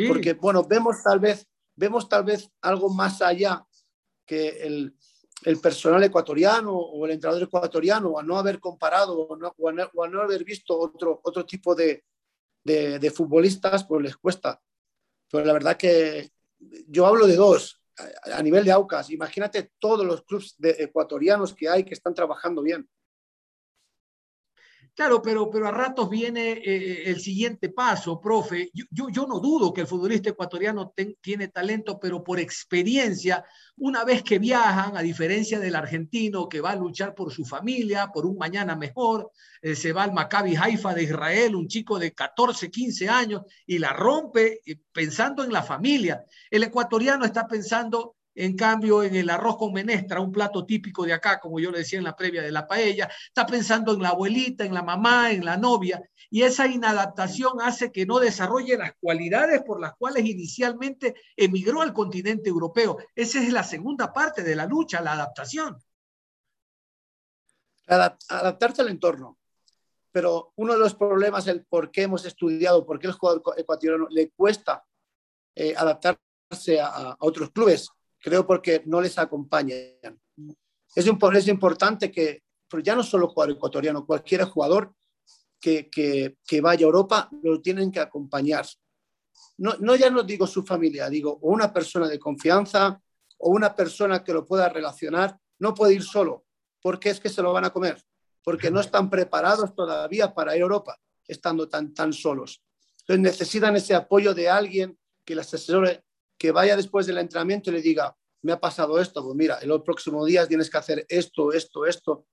Porque, 0.08 0.34
bueno, 0.34 0.64
vemos 0.64 1.02
tal 1.02 1.20
vez, 1.20 1.46
vemos 1.74 2.08
tal 2.08 2.24
vez 2.24 2.50
algo 2.60 2.90
más 2.90 3.22
allá 3.22 3.64
que 4.26 4.48
el, 4.62 4.94
personal 5.62 6.04
ecuatoriano 6.04 6.76
o 6.76 7.06
el 7.06 7.12
entrenador 7.12 7.44
ecuatoriano, 7.44 8.18
a 8.18 8.22
no 8.22 8.36
haber 8.36 8.60
comparado 8.60 9.18
o, 9.20 9.36
no, 9.36 9.48
a, 9.48 10.08
no, 10.08 10.20
haber 10.20 10.44
visto 10.44 10.78
otro, 10.78 11.20
otro 11.24 11.46
tipo 11.46 11.74
de, 11.74 12.04
de, 12.62 13.10
futbolistas, 13.10 13.84
pues 13.84 14.02
les 14.02 14.16
cuesta. 14.16 14.60
Pero 15.30 15.44
la 15.44 15.54
verdad 15.54 15.76
que 15.76 16.30
yo 16.88 17.06
hablo 17.06 17.26
de 17.26 17.36
dos, 17.36 17.80
a, 18.32 18.42
nivel 18.42 18.64
de 18.64 18.72
AUCAS. 18.72 19.10
Imagínate 19.10 19.72
todos 19.78 20.04
los 20.06 20.22
clubes 20.24 20.56
ecuatorianos 20.58 21.54
que 21.54 21.68
hay 21.68 21.84
que 21.84 21.94
están 21.94 22.14
trabajando 22.14 22.62
bien. 22.62 22.88
Claro, 24.94 25.22
pero, 25.22 25.48
pero 25.50 25.66
a 25.66 25.70
ratos 25.70 26.10
viene 26.10 26.52
eh, 26.52 26.62
eh, 26.64 27.02
el 27.06 27.20
siguiente 27.20 27.70
paso, 27.70 28.20
profe. 28.20 28.70
Yo, 28.74 29.08
yo, 29.10 29.26
no 29.26 29.40
dudo 29.40 29.72
que 29.72 29.82
el 29.82 29.86
futbolista 29.86 30.30
ecuatoriano 30.30 30.92
tiene 31.20 31.48
talento, 31.48 31.98
pero 31.98 32.22
por 32.22 32.38
experiencia, 32.38 33.44
una 33.76 34.04
vez 34.04 34.22
que 34.22 34.38
viajan, 34.38 34.96
a 34.96 35.02
diferencia 35.02 35.58
del 35.58 35.76
argentino 35.76 36.48
que 36.48 36.60
va 36.60 36.72
a 36.72 36.76
luchar 36.76 37.14
por 37.14 37.32
su 37.32 37.44
familia, 37.44 38.10
por 38.12 38.26
un 38.26 38.36
mañana 38.36 38.76
mejor, 38.76 39.30
eh, 39.62 39.74
se 39.74 39.92
va 39.92 40.02
al 40.02 40.12
Maccabi 40.12 40.56
Haifa 40.56 40.92
de 40.92 41.04
Israel, 41.04 41.56
un 41.56 41.68
chico 41.68 41.98
de 41.98 42.12
14, 42.12 42.70
15 42.70 43.08
años, 43.08 43.42
y 43.66 43.78
la 43.78 43.92
rompe 43.92 44.60
pensando 44.92 45.44
en 45.44 45.52
la 45.52 45.62
familia. 45.62 46.24
El 46.50 46.64
ecuatoriano 46.64 47.24
está 47.24 47.46
pensando 47.46 48.16
en 48.34 48.56
cambio, 48.56 49.02
en 49.02 49.14
el 49.14 49.28
arroz 49.28 49.56
con 49.56 49.72
menestra, 49.72 50.20
un 50.20 50.32
plato 50.32 50.64
típico 50.64 51.04
de 51.04 51.12
acá, 51.12 51.40
como 51.40 51.58
yo 51.58 51.70
le 51.70 51.78
decía 51.78 51.98
en 51.98 52.04
la 52.04 52.16
previa 52.16 52.42
de 52.42 52.52
la 52.52 52.66
paella, 52.66 53.10
está 53.26 53.44
pensando 53.44 53.92
en 53.92 54.02
la 54.02 54.10
abuelita, 54.10 54.64
en 54.64 54.74
la 54.74 54.82
mamá, 54.82 55.32
en 55.32 55.44
la 55.44 55.56
novia, 55.56 56.02
y 56.30 56.42
esa 56.42 56.66
inadaptación 56.66 57.60
hace 57.60 57.90
que 57.90 58.06
no 58.06 58.20
desarrolle 58.20 58.76
las 58.76 58.92
cualidades 59.00 59.62
por 59.62 59.80
las 59.80 59.94
cuales 59.96 60.24
inicialmente 60.24 61.14
emigró 61.36 61.82
al 61.82 61.92
continente 61.92 62.48
europeo. 62.48 62.98
Esa 63.14 63.42
es 63.42 63.52
la 63.52 63.64
segunda 63.64 64.12
parte 64.12 64.42
de 64.44 64.54
la 64.54 64.66
lucha, 64.66 65.00
la 65.00 65.12
adaptación. 65.12 65.76
adaptarse 67.86 68.82
al 68.82 68.88
entorno. 68.88 69.38
Pero 70.12 70.52
uno 70.56 70.72
de 70.72 70.78
los 70.78 70.94
problemas, 70.94 71.46
el 71.48 71.64
por 71.64 71.90
qué 71.90 72.02
hemos 72.02 72.24
estudiado, 72.24 72.86
por 72.86 72.98
qué 72.98 73.08
el 73.08 73.12
jugador 73.12 73.42
ecuatoriano 73.56 74.06
le 74.10 74.30
cuesta 74.30 74.84
eh, 75.54 75.74
adaptarse 75.76 76.80
a 76.80 77.16
otros 77.20 77.50
clubes, 77.50 77.90
creo 78.20 78.46
porque 78.46 78.82
no 78.86 79.00
les 79.00 79.18
acompañan. 79.18 79.78
Es, 80.94 81.06
es 81.06 81.48
importante 81.48 82.10
que, 82.10 82.42
pero 82.68 82.82
ya 82.82 82.94
no 82.94 83.02
solo 83.02 83.28
jugador 83.28 83.56
ecuatoriano, 83.56 84.06
cualquier 84.06 84.44
jugador 84.44 84.94
que, 85.60 85.90
que, 85.90 86.36
que, 86.46 86.60
vaya 86.60 86.84
a 86.84 86.88
Europa 86.88 87.30
lo 87.42 87.60
tienen 87.60 87.90
que 87.90 88.00
acompañar. 88.00 88.66
No, 89.58 89.74
no 89.80 89.94
ya 89.94 90.10
no 90.10 90.22
digo 90.22 90.46
su 90.46 90.62
familia, 90.62 91.08
digo 91.08 91.38
o 91.42 91.50
una 91.50 91.72
persona 91.72 92.08
de 92.08 92.18
confianza 92.18 93.00
o 93.38 93.50
una 93.50 93.74
persona 93.74 94.22
que 94.24 94.32
lo 94.32 94.46
pueda 94.46 94.68
relacionar, 94.68 95.38
no 95.58 95.74
puede 95.74 95.94
ir 95.94 96.02
solo, 96.02 96.44
porque 96.80 97.10
es 97.10 97.20
que 97.20 97.28
se 97.28 97.42
lo 97.42 97.52
van 97.52 97.64
a 97.64 97.70
comer, 97.70 98.02
porque 98.42 98.70
no 98.70 98.80
están 98.80 99.10
preparados 99.10 99.74
todavía 99.74 100.34
para 100.34 100.56
ir 100.56 100.62
a 100.62 100.64
Europa, 100.64 100.98
estando 101.26 101.68
tan, 101.68 101.92
tan 101.94 102.12
solos. 102.12 102.62
Entonces 103.00 103.20
necesitan 103.20 103.76
ese 103.76 103.94
apoyo 103.94 104.34
de 104.34 104.48
alguien 104.48 104.98
que 105.24 105.34
les 105.34 105.46
asesore 105.46 106.04
que 106.40 106.52
vaya 106.52 106.74
después 106.74 107.06
del 107.06 107.18
entrenamiento 107.18 107.68
y 107.68 107.74
le 107.74 107.82
diga, 107.82 108.16
me 108.40 108.52
ha 108.52 108.58
pasado 108.58 108.98
esto, 108.98 109.22
pues 109.22 109.36
mira, 109.36 109.58
en 109.60 109.68
los 109.68 109.82
próximos 109.82 110.26
días 110.26 110.48
tienes 110.48 110.70
que 110.70 110.78
hacer 110.78 111.04
esto, 111.06 111.52
esto, 111.52 111.84
esto. 111.84 112.12
O 112.12 112.26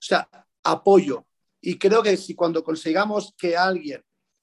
sea, 0.00 0.28
apoyo. 0.64 1.24
Y 1.60 1.78
creo 1.78 2.02
que 2.02 2.16
si 2.16 2.34
cuando 2.34 2.64
consigamos 2.64 3.32
que 3.38 3.56
alguien 3.56 4.02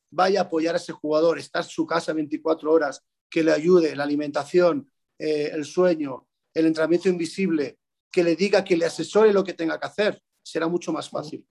vaya 0.10 0.40
a 0.40 0.44
apoyar 0.44 0.76
a 0.76 0.78
ese 0.78 0.94
jugador, 0.94 1.38
estar 1.38 1.64
en 1.64 1.70
su 1.70 1.86
casa 1.86 2.14
24 2.14 2.72
horas, 2.72 3.04
que 3.30 3.44
le 3.44 3.52
ayude 3.52 3.94
la 3.94 4.06
alimentación, 4.06 4.90
eh, 5.18 5.52
el 5.54 5.66
sueño, 5.66 6.30
el 6.54 6.68
entrenamiento 6.68 7.10
invisible, 7.10 7.78
que 8.10 8.24
le 8.24 8.38
diga, 8.38 8.64
que 8.64 8.78
le 8.78 8.86
asesore 8.86 9.34
lo 9.34 9.44
que 9.44 9.54
tenga 9.54 9.78
que 9.78 9.88
hacer, 9.88 10.24
será 10.42 10.70
mucho 10.70 10.94
más 10.94 11.10
fácil. 11.10 11.46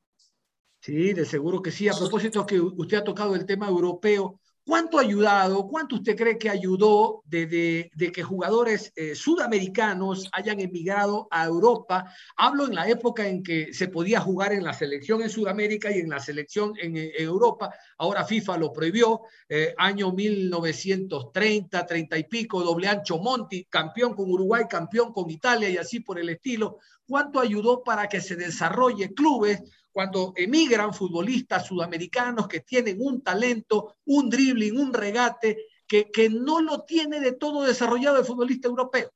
Sí, 0.81 1.13
de 1.13 1.27
seguro 1.27 1.61
que 1.61 1.71
sí. 1.71 1.87
A 1.87 1.93
propósito 1.93 2.47
que 2.47 2.59
usted 2.59 2.97
ha 2.97 3.05
tocado 3.05 3.35
el 3.35 3.45
tema 3.45 3.69
europeo, 3.69 4.41
¿Cuánto 4.69 4.99
ha 4.99 5.01
ayudado? 5.01 5.67
¿Cuánto 5.67 5.95
usted 5.95 6.15
cree 6.15 6.37
que 6.37 6.51
ayudó 6.51 7.23
de, 7.25 7.91
que 8.13 8.23
jugadores 8.23 8.93
eh, 8.97 9.15
sudamericanos 9.15 10.29
hayan 10.31 10.61
emigrado 10.61 11.27
a 11.31 11.47
Europa? 11.47 12.13
Hablo 12.37 12.67
en 12.67 12.75
la 12.75 12.87
época 12.87 13.27
en 13.27 13.43
que 13.43 13.73
se 13.73 13.89
podía 13.89 14.21
jugar 14.21 14.53
en 14.53 14.65
la 14.65 14.75
selección 14.75 15.23
en 15.23 15.31
Sudamérica 15.31 15.91
y 15.91 16.01
en 16.01 16.11
la 16.11 16.21
selección 16.21 16.75
en, 16.77 16.99
Europa. 17.19 17.73
Ahora 17.97 18.27
FIFA 18.27 18.59
lo 18.59 18.71
prohibió. 18.71 19.23
Eh, 19.49 19.75
año 19.79 20.13
1930, 20.13 21.87
30 21.87 22.19
y 22.19 22.25
pico, 22.25 22.63
doble 22.63 22.89
ancho 22.89 23.17
Monti, 23.17 23.65
campeón 23.71 24.13
con 24.13 24.31
Uruguay, 24.31 24.65
campeón 24.69 25.15
con 25.15 25.31
Italia 25.31 25.71
y 25.71 25.79
así 25.79 26.01
por 26.01 26.19
el 26.19 26.29
estilo. 26.29 26.77
¿Cuánto 27.07 27.41
ayudó 27.41 27.83
para 27.83 28.07
que 28.07 28.21
se 28.21 28.37
desarrolle 28.37 29.15
clubes 29.15 29.63
cuando 29.93 30.33
emigran 30.37 30.95
futbolistas 30.95 31.67
sudamericanos 31.67 32.47
que 32.47 32.61
tienen 32.61 32.99
un 33.01 33.23
talento, 33.23 33.97
un 34.07 34.29
dribbling, 34.31 34.79
un 34.79 34.93
regate, 34.93 35.67
que, 35.87 36.11
que 36.11 36.29
no 36.29 36.61
lo 36.61 36.83
tiene 36.83 37.21
de 37.21 37.33
todo 37.33 37.63
desarrollado 37.63 38.19
el 38.19 38.25
futbolista 38.25 38.69
europeo. 38.69 39.11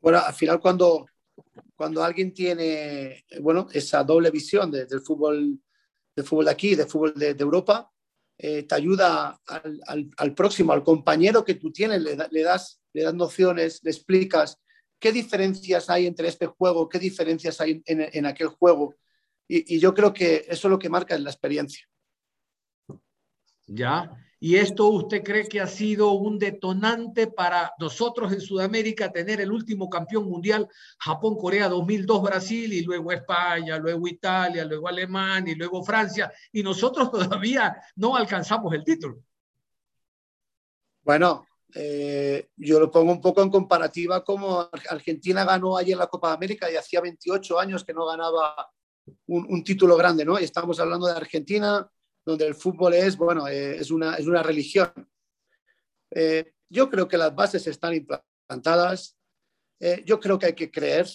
Bueno, 0.00 0.18
al 0.18 0.34
final 0.34 0.60
cuando, 0.60 1.06
cuando 1.74 2.04
alguien 2.04 2.34
tiene 2.34 3.24
bueno, 3.40 3.66
esa 3.72 4.04
doble 4.04 4.30
visión 4.30 4.70
del 4.70 5.00
fútbol 5.00 5.58
del 6.14 6.24
fútbol 6.24 6.44
de 6.44 6.50
aquí, 6.50 6.74
del 6.74 6.86
fútbol 6.86 7.14
de, 7.14 7.36
Europa, 7.38 7.90
eh, 8.38 8.62
te 8.64 8.74
ayuda 8.74 9.40
al, 9.46 10.10
al, 10.16 10.34
próximo, 10.34 10.72
al 10.72 10.84
compañero 10.84 11.44
que 11.44 11.54
tú 11.54 11.72
tienes, 11.72 12.02
le, 12.02 12.16
le, 12.30 12.42
das, 12.42 12.80
le 12.92 13.02
das 13.02 13.14
nociones, 13.14 13.80
le 13.82 13.90
explicas, 13.90 14.60
qué 15.04 15.12
diferencias 15.12 15.90
hay 15.90 16.06
entre 16.06 16.28
este 16.28 16.46
juego, 16.46 16.88
qué 16.88 16.98
diferencias 16.98 17.60
hay 17.60 17.82
en, 17.84 18.24
aquel 18.24 18.48
juego. 18.48 18.94
Y, 19.46 19.78
yo 19.78 19.92
creo 19.92 20.14
que 20.14 20.46
eso 20.48 20.66
es 20.66 20.70
lo 20.70 20.78
que 20.78 20.88
marca 20.88 21.18
la 21.18 21.28
experiencia. 21.28 21.86
Ya, 23.66 24.10
y 24.40 24.56
esto 24.56 24.88
usted 24.88 25.22
cree 25.22 25.46
que 25.46 25.60
ha 25.60 25.66
sido 25.66 26.12
un 26.12 26.38
detonante 26.38 27.26
para 27.26 27.74
nosotros 27.78 28.32
en 28.32 28.40
Sudamérica 28.40 29.12
tener 29.12 29.42
el 29.42 29.52
último 29.52 29.90
campeón 29.90 30.24
mundial, 30.24 30.66
Japón-Corea 30.98 31.68
2002 31.68 32.22
Brasil 32.22 32.72
y 32.72 32.80
luego 32.80 33.12
España, 33.12 33.76
luego 33.76 34.08
Italia, 34.08 34.64
luego 34.64 34.88
Alemania 34.88 35.52
y 35.52 35.56
luego 35.56 35.84
Francia, 35.84 36.32
y 36.50 36.62
nosotros 36.62 37.10
todavía 37.12 37.76
no 37.96 38.16
alcanzamos 38.16 38.72
el 38.72 38.82
título. 38.84 39.18
Bueno, 41.02 41.46
eh, 41.76 42.50
yo 42.56 42.78
lo 42.78 42.88
pongo 42.88 43.10
un 43.10 43.20
poco 43.20 43.42
en 43.42 43.50
comparativa 43.50 44.22
como 44.22 44.70
Argentina 44.88 45.44
ganó 45.44 45.76
ayer 45.76 45.96
la 45.96 46.06
Copa 46.06 46.28
de 46.28 46.34
América 46.34 46.70
y 46.70 46.76
hacía 46.76 47.00
28 47.00 47.58
años 47.58 47.82
que 47.84 47.92
no 47.92 48.06
ganaba 48.06 48.70
un, 49.26 49.64
título 49.64 49.96
grande, 49.96 50.24
¿no? 50.24 50.38
Y 50.38 50.44
estamos 50.44 50.78
hablando 50.78 51.06
de 51.06 51.14
Argentina, 51.14 51.90
donde 52.24 52.46
el 52.46 52.54
fútbol 52.54 52.94
es, 52.94 53.16
bueno, 53.16 53.48
eh, 53.48 53.76
es, 53.76 53.90
una, 53.90 54.14
es 54.14 54.26
una 54.26 54.42
religión. 54.42 54.92
Eh, 56.12 56.52
yo 56.68 56.88
creo 56.88 57.08
que 57.08 57.18
las 57.18 57.34
bases 57.34 57.66
están 57.66 57.92
implantadas. 57.94 59.16
yo 60.06 60.20
creo 60.20 60.38
que 60.38 60.46
hay 60.46 60.54
que 60.54 60.70
creer. 60.70 61.08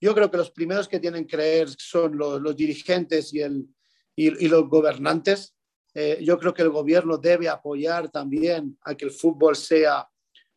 Yo 0.00 0.14
creo 0.14 0.30
que 0.30 0.36
los 0.36 0.52
primeros 0.52 0.86
que 0.86 1.00
tienen 1.00 1.26
que 1.26 1.36
creer 1.36 1.68
son 1.76 2.16
los, 2.16 2.40
los 2.40 2.56
dirigentes 2.56 3.34
y, 3.34 3.40
el, 3.40 3.66
y, 4.14 4.44
y 4.44 4.48
los 4.48 4.68
gobernantes. 4.68 5.57
Eh, 6.00 6.22
yo 6.22 6.38
creo 6.38 6.54
que 6.54 6.62
el 6.62 6.70
gobierno 6.70 7.18
debe 7.18 7.48
apoyar 7.48 8.08
también 8.08 8.78
a 8.82 8.94
que 8.94 9.06
el 9.06 9.10
fútbol 9.10 9.56
sea 9.56 10.08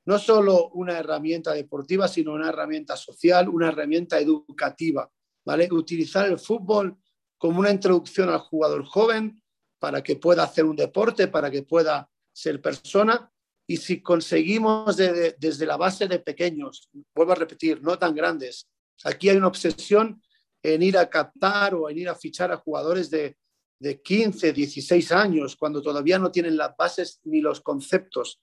no 0.06 0.20
solo 0.20 0.70
una 0.76 1.00
herramienta 1.00 1.52
deportiva, 1.54 2.08
sino 2.08 2.34
una 2.34 2.50
herramienta 2.50 2.96
social, 2.96 3.50
una 3.50 3.70
herramienta 3.70 4.20
educativa, 4.20 5.10
¿vale? 5.44 5.68
Utilizar 5.72 6.28
el 6.30 6.38
fútbol 6.38 6.96
como 7.40 7.60
una 7.60 7.72
introducción 7.72 8.30
al 8.30 8.38
jugador 8.38 8.86
joven 8.86 9.42
para 9.80 10.04
que 10.04 10.16
pueda 10.16 10.44
hacer 10.44 10.64
un 10.64 10.76
deporte, 10.76 11.28
para 11.28 11.50
que 11.50 11.64
pueda 11.64 12.08
ser 12.32 12.62
persona. 12.62 13.32
Y 13.66 13.78
si 13.78 14.00
conseguimos 14.00 14.96
desde 14.96 15.66
la 15.66 15.76
base 15.76 16.08
de 16.08 16.20
pequeños, 16.20 16.88
vuelvo 17.16 17.32
a 17.32 17.36
repetir, 17.36 17.82
no 17.82 17.98
tan 17.98 18.14
grandes, 18.14 18.70
aquí 19.04 19.30
hay 19.30 19.38
una 19.38 19.48
obsesión 19.48 20.22
en 20.62 20.84
ir 20.84 21.00
a 21.00 21.10
captar 21.10 21.74
o 21.74 21.90
en 21.90 21.98
ir 21.98 22.10
a 22.10 22.16
fichar 22.16 22.52
a 22.52 22.58
jugadores 22.58 23.10
de, 23.10 23.38
de 23.82 24.00
15, 24.00 24.54
16 24.54 25.12
años, 25.12 25.56
cuando 25.56 25.82
todavía 25.82 26.20
no 26.20 26.32
tienen 26.32 26.56
las 26.56 26.78
bases 26.78 27.20
ni 27.24 27.42
los 27.42 27.62
conceptos. 27.62 28.40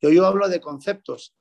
Yo, 0.00 0.10
yo 0.10 0.26
hablo 0.26 0.48
de 0.48 0.60
conceptos. 0.60 1.32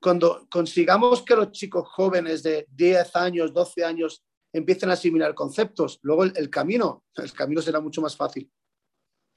Cuando 0.00 0.48
consigamos 0.50 1.22
que 1.22 1.36
los 1.36 1.52
chicos 1.52 1.86
jóvenes 1.88 2.42
de 2.42 2.66
10 2.72 3.14
años, 3.14 3.54
12 3.54 3.84
años 3.84 4.24
empiecen 4.52 4.90
a 4.90 4.94
asimilar 4.94 5.34
conceptos, 5.34 6.00
luego 6.02 6.24
el 6.24 6.50
camino, 6.50 7.04
el 7.16 7.32
camino 7.32 7.62
será 7.62 7.80
mucho 7.80 8.02
más 8.02 8.16
fácil. 8.16 8.50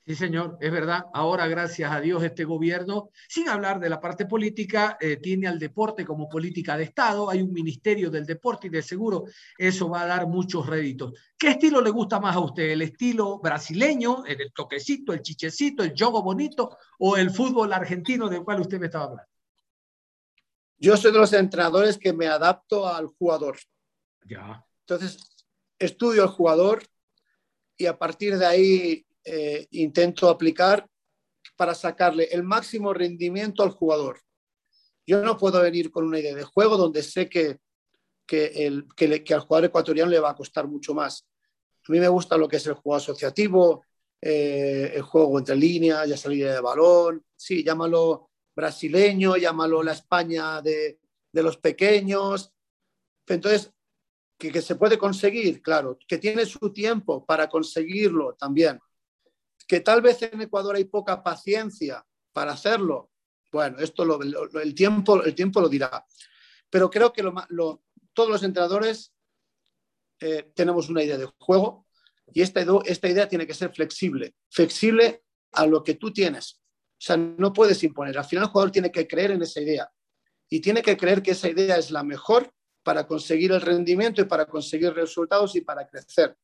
Sí, 0.07 0.15
señor, 0.15 0.57
es 0.61 0.71
verdad. 0.71 1.03
Ahora, 1.13 1.47
gracias 1.47 1.91
a 1.91 1.99
Dios, 1.99 2.23
este 2.23 2.45
gobierno, 2.45 3.09
sin 3.27 3.49
hablar 3.49 3.77
de 3.77 3.89
la 3.89 3.99
parte 3.99 4.25
política, 4.25 4.97
eh, 5.01 5.17
tiene 5.17 5.49
al 5.49 5.59
deporte 5.59 6.05
como 6.05 6.29
política 6.29 6.77
de 6.77 6.85
Estado. 6.85 7.29
Hay 7.29 7.41
un 7.41 7.51
ministerio 7.51 8.09
del 8.09 8.25
deporte 8.25 8.67
y 8.67 8.69
de 8.69 8.81
seguro 8.81 9.25
eso 9.57 9.89
va 9.89 10.03
a 10.03 10.05
dar 10.05 10.25
muchos 10.25 10.65
réditos. 10.65 11.11
¿Qué 11.37 11.49
estilo 11.49 11.81
le 11.81 11.89
gusta 11.89 12.21
más 12.21 12.37
a 12.37 12.39
usted? 12.39 12.69
¿El 12.69 12.83
estilo 12.83 13.39
brasileño, 13.39 14.23
el 14.25 14.53
toquecito, 14.53 15.11
el 15.11 15.21
chichecito, 15.21 15.83
el 15.83 15.93
jogo 15.93 16.23
bonito 16.23 16.77
o 16.99 17.17
el 17.17 17.29
fútbol 17.29 17.73
argentino 17.73 18.29
del 18.29 18.45
cual 18.45 18.61
usted 18.61 18.79
me 18.79 18.85
estaba 18.85 19.03
hablando? 19.03 19.31
Yo 20.77 20.95
soy 20.95 21.11
de 21.11 21.17
los 21.17 21.33
entrenadores 21.33 21.97
que 21.97 22.13
me 22.13 22.27
adapto 22.27 22.87
al 22.87 23.07
jugador. 23.07 23.57
Ya. 24.23 24.65
Entonces, 24.85 25.17
estudio 25.77 26.23
al 26.23 26.29
jugador 26.29 26.81
y 27.75 27.87
a 27.87 27.97
partir 27.97 28.37
de 28.37 28.45
ahí 28.45 29.06
eh, 29.29 29.67
intento 29.71 30.29
aplicar 30.29 30.87
para 31.57 31.75
sacarle 31.75 32.29
el 32.31 32.43
máximo 32.43 32.93
rendimiento 32.93 33.61
al 33.61 33.71
jugador. 33.71 34.21
Yo 35.05 35.21
no 35.21 35.37
puedo 35.37 35.61
venir 35.61 35.91
con 35.91 36.05
una 36.05 36.19
idea 36.19 36.33
de 36.33 36.45
juego 36.45 36.77
donde 36.77 37.03
sé 37.03 37.27
que, 37.27 37.57
que, 38.25 38.45
el, 38.65 38.87
que, 38.95 39.33
al 39.33 39.41
jugador 39.41 39.65
ecuatoriano 39.65 40.09
le 40.09 40.21
va 40.21 40.29
a 40.29 40.35
costar 40.35 40.65
mucho 40.65 40.93
más. 40.93 41.27
A 41.87 41.91
mí 41.91 41.99
me 41.99 42.07
gusta 42.07 42.37
lo 42.37 42.47
que 42.47 42.55
es 42.55 42.67
el 42.67 42.75
juego 42.75 42.95
asociativo, 42.95 43.83
eh, 44.21 44.93
el 44.95 45.01
juego 45.01 45.37
entre 45.39 45.57
líneas, 45.57 46.07
ya 46.07 46.15
salida 46.15 46.53
de 46.53 46.61
balón, 46.61 47.25
sí, 47.35 47.65
llámalo 47.65 48.29
brasileño, 48.55 49.35
llámalo 49.35 49.83
la 49.83 49.91
España 49.91 50.61
de, 50.61 50.99
de 51.33 51.43
los 51.43 51.57
pequeños. 51.57 52.53
Entonces, 53.27 53.73
que, 54.37 54.53
que, 54.53 54.61
se 54.61 54.75
puede 54.75 54.97
conseguir, 54.97 55.61
claro, 55.61 55.99
que 56.07 56.17
tiene 56.17 56.45
su 56.45 56.71
tiempo 56.71 57.25
para 57.25 57.49
conseguirlo 57.49 58.35
también. 58.35 58.79
Que 59.67 59.81
tal 59.81 60.01
vez 60.01 60.21
en 60.23 60.41
Ecuador 60.41 60.75
hay 60.75 60.85
poca 60.85 61.21
paciencia 61.21 62.05
para 62.31 62.53
hacerlo. 62.53 63.11
Bueno, 63.51 63.79
esto 63.79 64.05
lo, 64.05 64.19
el, 64.21 64.73
tiempo, 64.73 65.23
el 65.23 65.35
tiempo 65.35 65.61
lo 65.61 65.69
dirá. 65.69 66.05
Pero 66.69 66.89
creo 66.89 67.11
que 67.11 67.23
todos 68.13 68.29
los 68.29 68.43
entrenadores 68.43 69.13
eh, 70.19 70.51
tenemos 70.55 70.89
una 70.89 71.03
idea 71.03 71.17
de 71.17 71.29
juego 71.39 71.85
y 72.33 72.41
esta, 72.41 72.65
esta 72.85 73.07
idea 73.07 73.27
tiene 73.27 73.47
que 73.47 73.53
ser 73.53 73.73
flexible, 73.73 74.35
flexible 74.49 75.23
a 75.53 75.65
lo 75.65 75.83
que 75.83 75.95
tú 75.95 76.11
tienes. 76.11 76.61
O 76.99 76.99
sea, 76.99 77.17
no 77.17 77.53
puedes 77.53 77.83
imponer. 77.83 78.17
Al 78.17 78.25
final 78.25 78.45
el 78.45 78.49
jugador 78.49 78.71
tiene 78.71 78.91
que 78.91 79.07
creer 79.07 79.31
en 79.31 79.41
esa 79.41 79.61
idea 79.61 79.89
y 80.49 80.59
tiene 80.59 80.81
que 80.81 80.97
creer 80.97 81.21
que 81.21 81.31
esa 81.31 81.49
idea 81.49 81.77
es 81.77 81.91
la 81.91 82.03
mejor 82.03 82.51
para 82.83 83.05
conseguir 83.05 83.51
el 83.51 83.61
rendimiento 83.61 84.21
y 84.21 84.25
para 84.25 84.45
conseguir 84.45 84.93
resultados 84.93 85.55
y 85.55 85.61
para 85.61 85.87
crecer. 85.87 86.37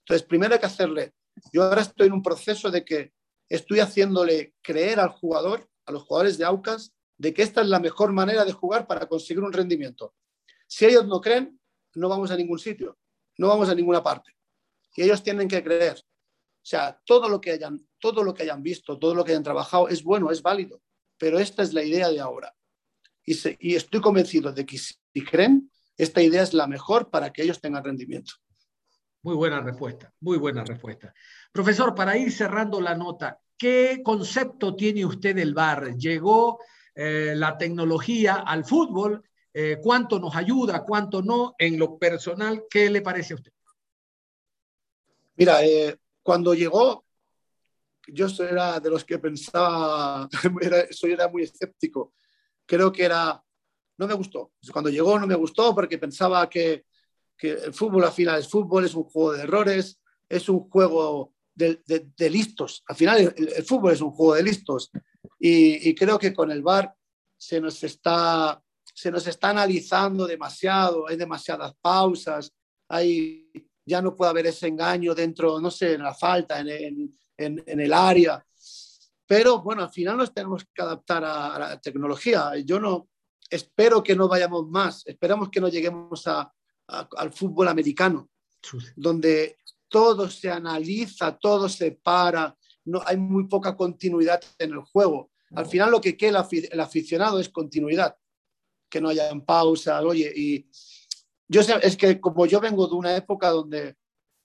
Entonces, 0.00 0.26
primero 0.26 0.54
hay 0.54 0.60
que 0.60 0.66
hacerle 0.66 1.14
yo 1.52 1.64
ahora 1.64 1.82
estoy 1.82 2.08
en 2.08 2.12
un 2.14 2.22
proceso 2.22 2.70
de 2.70 2.84
que 2.84 3.12
estoy 3.48 3.80
haciéndole 3.80 4.54
creer 4.62 5.00
al 5.00 5.10
jugador, 5.10 5.68
a 5.86 5.92
los 5.92 6.02
jugadores 6.02 6.38
de 6.38 6.44
Aucas, 6.44 6.94
de 7.16 7.34
que 7.34 7.42
esta 7.42 7.62
es 7.62 7.68
la 7.68 7.80
mejor 7.80 8.12
manera 8.12 8.44
de 8.44 8.52
jugar 8.52 8.86
para 8.86 9.06
conseguir 9.06 9.42
un 9.42 9.52
rendimiento. 9.52 10.14
Si 10.66 10.84
ellos 10.84 11.06
no 11.06 11.20
creen, 11.20 11.60
no 11.94 12.08
vamos 12.08 12.30
a 12.30 12.36
ningún 12.36 12.58
sitio, 12.58 12.98
no 13.38 13.48
vamos 13.48 13.68
a 13.68 13.74
ninguna 13.74 14.02
parte. 14.02 14.36
Y 14.94 15.02
ellos 15.02 15.22
tienen 15.22 15.48
que 15.48 15.62
creer. 15.62 15.98
O 15.98 16.70
sea, 16.70 17.00
todo 17.04 17.28
lo 17.28 17.40
que 17.40 17.52
hayan, 17.52 17.88
todo 17.98 18.22
lo 18.22 18.34
que 18.34 18.42
hayan 18.42 18.62
visto, 18.62 18.98
todo 18.98 19.14
lo 19.14 19.24
que 19.24 19.32
hayan 19.32 19.42
trabajado 19.42 19.88
es 19.88 20.02
bueno, 20.02 20.30
es 20.30 20.42
válido, 20.42 20.82
pero 21.16 21.38
esta 21.38 21.62
es 21.62 21.72
la 21.72 21.82
idea 21.82 22.08
de 22.10 22.20
ahora. 22.20 22.54
Y, 23.24 23.36
y 23.60 23.74
estoy 23.74 24.00
convencido 24.00 24.52
de 24.52 24.66
que 24.66 24.78
si 24.78 25.24
creen, 25.24 25.70
esta 25.96 26.22
idea 26.22 26.42
es 26.42 26.54
la 26.54 26.66
mejor 26.66 27.10
para 27.10 27.32
que 27.32 27.42
ellos 27.42 27.60
tengan 27.60 27.84
rendimiento. 27.84 28.34
Muy 29.22 29.34
buena 29.34 29.60
respuesta, 29.60 30.12
muy 30.20 30.38
buena 30.38 30.64
respuesta. 30.64 31.12
Profesor, 31.52 31.94
para 31.94 32.16
ir 32.16 32.30
cerrando 32.30 32.80
la 32.80 32.94
nota, 32.94 33.40
¿qué 33.56 34.00
concepto 34.04 34.76
tiene 34.76 35.04
usted 35.04 35.34
del 35.34 35.54
VAR? 35.54 35.96
¿Llegó 35.96 36.60
eh, 36.94 37.34
la 37.36 37.58
tecnología 37.58 38.36
al 38.36 38.64
fútbol? 38.64 39.22
Eh, 39.52 39.78
¿Cuánto 39.82 40.20
nos 40.20 40.36
ayuda, 40.36 40.84
cuánto 40.84 41.20
no? 41.20 41.54
En 41.58 41.78
lo 41.78 41.98
personal, 41.98 42.64
¿qué 42.70 42.88
le 42.90 43.02
parece 43.02 43.34
a 43.34 43.36
usted? 43.36 43.52
Mira, 45.34 45.64
eh, 45.64 45.96
cuando 46.22 46.54
llegó, 46.54 47.04
yo 48.06 48.26
era 48.38 48.78
de 48.78 48.90
los 48.90 49.04
que 49.04 49.18
pensaba, 49.18 50.28
soy 50.90 51.12
era 51.12 51.28
muy 51.28 51.42
escéptico. 51.42 52.14
Creo 52.64 52.92
que 52.92 53.04
era, 53.04 53.42
no 53.96 54.06
me 54.06 54.14
gustó. 54.14 54.52
Cuando 54.72 54.90
llegó 54.90 55.18
no 55.18 55.26
me 55.26 55.34
gustó 55.34 55.74
porque 55.74 55.98
pensaba 55.98 56.48
que 56.48 56.84
que 57.38 57.52
el 57.52 57.72
fútbol 57.72 58.04
al 58.04 58.12
final 58.12 58.38
es 58.38 58.48
fútbol, 58.48 58.84
es 58.84 58.94
un 58.94 59.04
juego 59.04 59.32
de 59.32 59.42
errores, 59.44 60.00
es 60.28 60.48
un 60.48 60.68
juego 60.68 61.32
de, 61.54 62.30
listos. 62.30 62.82
Al 62.86 62.96
final 62.96 63.34
el, 63.36 63.64
fútbol 63.64 63.92
es 63.92 64.00
un 64.00 64.10
juego 64.10 64.34
de 64.34 64.42
listos. 64.42 64.90
Y, 65.38 65.94
creo 65.94 66.18
que 66.18 66.34
con 66.34 66.50
el 66.50 66.62
VAR 66.62 66.94
se 67.36 67.60
nos, 67.60 67.82
está, 67.84 68.60
se 68.94 69.10
nos 69.10 69.26
está 69.26 69.50
analizando 69.50 70.26
demasiado, 70.26 71.08
hay 71.08 71.16
demasiadas 71.16 71.74
pausas, 71.80 72.52
hay, 72.88 73.50
ya 73.84 74.02
no 74.02 74.16
puede 74.16 74.30
haber 74.30 74.46
ese 74.46 74.66
engaño 74.66 75.14
dentro, 75.14 75.60
no 75.60 75.70
sé, 75.70 75.94
en 75.94 76.02
la 76.02 76.14
falta, 76.14 76.60
en, 76.60 77.14
el 77.36 77.92
área. 77.92 78.44
Pero 79.26 79.62
bueno, 79.62 79.82
al 79.82 79.90
final 79.90 80.16
nos 80.16 80.32
tenemos 80.32 80.64
que 80.74 80.82
adaptar 80.82 81.24
a, 81.24 81.58
la 81.58 81.80
tecnología. 81.80 82.52
Yo 82.64 82.80
no 82.80 83.08
espero 83.48 84.02
que 84.02 84.16
no 84.16 84.26
vayamos 84.26 84.66
más, 84.68 85.06
esperamos 85.06 85.50
que 85.50 85.60
no 85.60 85.68
lleguemos 85.68 86.26
al 86.88 87.32
fútbol 87.32 87.68
americano, 87.68 88.30
donde 88.96 89.58
todo 89.88 90.28
se 90.28 90.50
analiza, 90.50 91.36
todo 91.38 91.68
se 91.68 91.92
para, 91.92 92.56
no, 92.84 93.02
hay 93.04 93.16
muy 93.16 93.46
poca 93.46 93.76
continuidad 93.76 94.40
en 94.58 94.72
el 94.72 94.80
juego. 94.80 95.30
Al 95.54 95.66
final 95.66 95.90
lo 95.90 96.00
que 96.00 96.16
quiere 96.16 96.36
el 96.70 96.80
aficionado 96.80 97.40
es 97.40 97.48
continuidad, 97.48 98.16
que 98.88 99.00
no 99.00 99.08
haya 99.08 99.30
pausas, 99.46 100.02
oye, 100.04 100.32
y 100.34 100.66
yo 101.46 101.62
sé, 101.62 101.74
es 101.82 101.96
que 101.96 102.20
como 102.20 102.46
yo 102.46 102.60
vengo 102.60 102.86
de 102.86 102.94
una 102.94 103.16
época 103.16 103.50
donde 103.50 103.96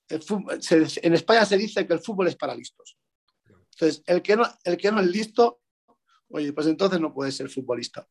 en 0.09 1.13
España 1.13 1.45
se 1.45 1.57
dice 1.57 1.85
que 1.85 1.93
el 1.93 1.99
fútbol 1.99 2.27
es 2.27 2.35
para 2.35 2.55
listos. 2.55 2.97
Entonces, 3.73 4.03
el 4.05 4.21
que, 4.21 4.35
no, 4.35 4.43
el 4.63 4.77
que 4.77 4.91
no 4.91 5.01
es 5.01 5.07
listo, 5.07 5.61
oye, 6.29 6.53
pues 6.53 6.67
entonces 6.67 6.99
no 6.99 7.13
puede 7.13 7.31
ser 7.31 7.49
futbolista. 7.49 8.07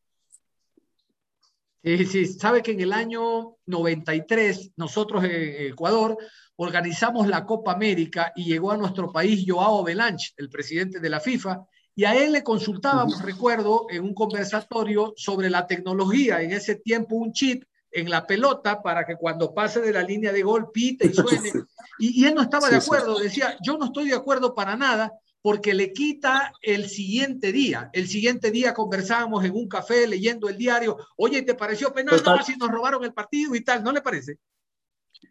Sí, 1.84 2.04
sí, 2.06 2.26
sabe 2.26 2.62
que 2.62 2.72
en 2.72 2.80
el 2.80 2.92
año 2.92 3.56
93 3.66 4.72
nosotros 4.76 5.24
en 5.24 5.72
Ecuador 5.72 6.16
organizamos 6.56 7.26
la 7.26 7.44
Copa 7.44 7.72
América 7.72 8.32
y 8.36 8.44
llegó 8.44 8.70
a 8.70 8.76
nuestro 8.76 9.10
país 9.10 9.44
Joao 9.46 9.82
Belanch, 9.82 10.32
el 10.36 10.48
presidente 10.48 11.00
de 11.00 11.10
la 11.10 11.18
FIFA, 11.18 11.64
y 11.94 12.04
a 12.04 12.14
él 12.14 12.32
le 12.32 12.42
consultábamos, 12.42 13.20
recuerdo, 13.22 13.86
en 13.90 14.04
un 14.04 14.14
conversatorio 14.14 15.12
sobre 15.16 15.50
la 15.50 15.66
tecnología, 15.66 16.40
en 16.40 16.52
ese 16.52 16.76
tiempo 16.76 17.16
un 17.16 17.32
chip 17.32 17.64
en 17.90 18.08
la 18.08 18.26
pelota 18.26 18.80
para 18.80 19.04
que 19.04 19.16
cuando 19.16 19.52
pase 19.52 19.80
de 19.80 19.92
la 19.92 20.02
línea 20.02 20.32
de 20.32 20.42
gol 20.42 20.70
pite 20.72 21.08
y 21.08 21.12
suene. 21.14 21.52
Y, 21.98 22.24
él 22.24 22.34
no 22.34 22.42
estaba 22.42 22.70
de 22.70 22.76
acuerdo, 22.76 23.18
decía, 23.18 23.56
yo 23.62 23.76
no 23.76 23.86
estoy 23.86 24.08
de 24.08 24.16
acuerdo 24.16 24.54
para 24.54 24.76
nada 24.76 25.12
porque 25.42 25.74
le 25.74 25.92
quita 25.92 26.52
el 26.62 26.88
siguiente 26.88 27.50
día. 27.50 27.90
El 27.92 28.08
siguiente 28.08 28.52
día 28.52 28.72
conversábamos 28.72 29.44
en 29.44 29.52
un 29.52 29.68
café 29.68 30.06
leyendo 30.06 30.48
el 30.48 30.56
diario, 30.56 30.96
oye, 31.16 31.42
¿te 31.42 31.54
pareció 31.54 31.92
penal? 31.92 32.22
No, 32.24 32.42
si 32.42 32.56
nos 32.56 32.70
robaron 32.70 33.04
el 33.04 33.12
partido 33.12 33.54
y 33.56 33.60
tal, 33.62 33.82
¿no 33.82 33.90
le 33.90 34.00
parece? 34.00 34.38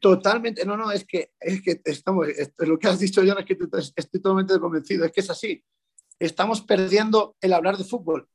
Totalmente, 0.01 0.65
no, 0.65 0.75
no, 0.75 0.91
es 0.91 1.05
que, 1.05 1.31
es 1.39 1.61
que 1.61 1.81
estamos, 1.85 2.27
lo 2.57 2.77
que 2.77 2.87
has 2.87 2.99
dicho, 2.99 3.21
es 3.21 3.45
que 3.45 3.57
estoy 3.95 4.21
totalmente 4.21 4.59
convencido, 4.59 5.05
es 5.05 5.11
que 5.11 5.21
es 5.21 5.29
así. 5.29 5.63
Estamos 6.19 6.61
perdiendo 6.61 7.35
el 7.39 7.53
hablar 7.53 7.77
de 7.77 7.83
fútbol, 7.83 8.27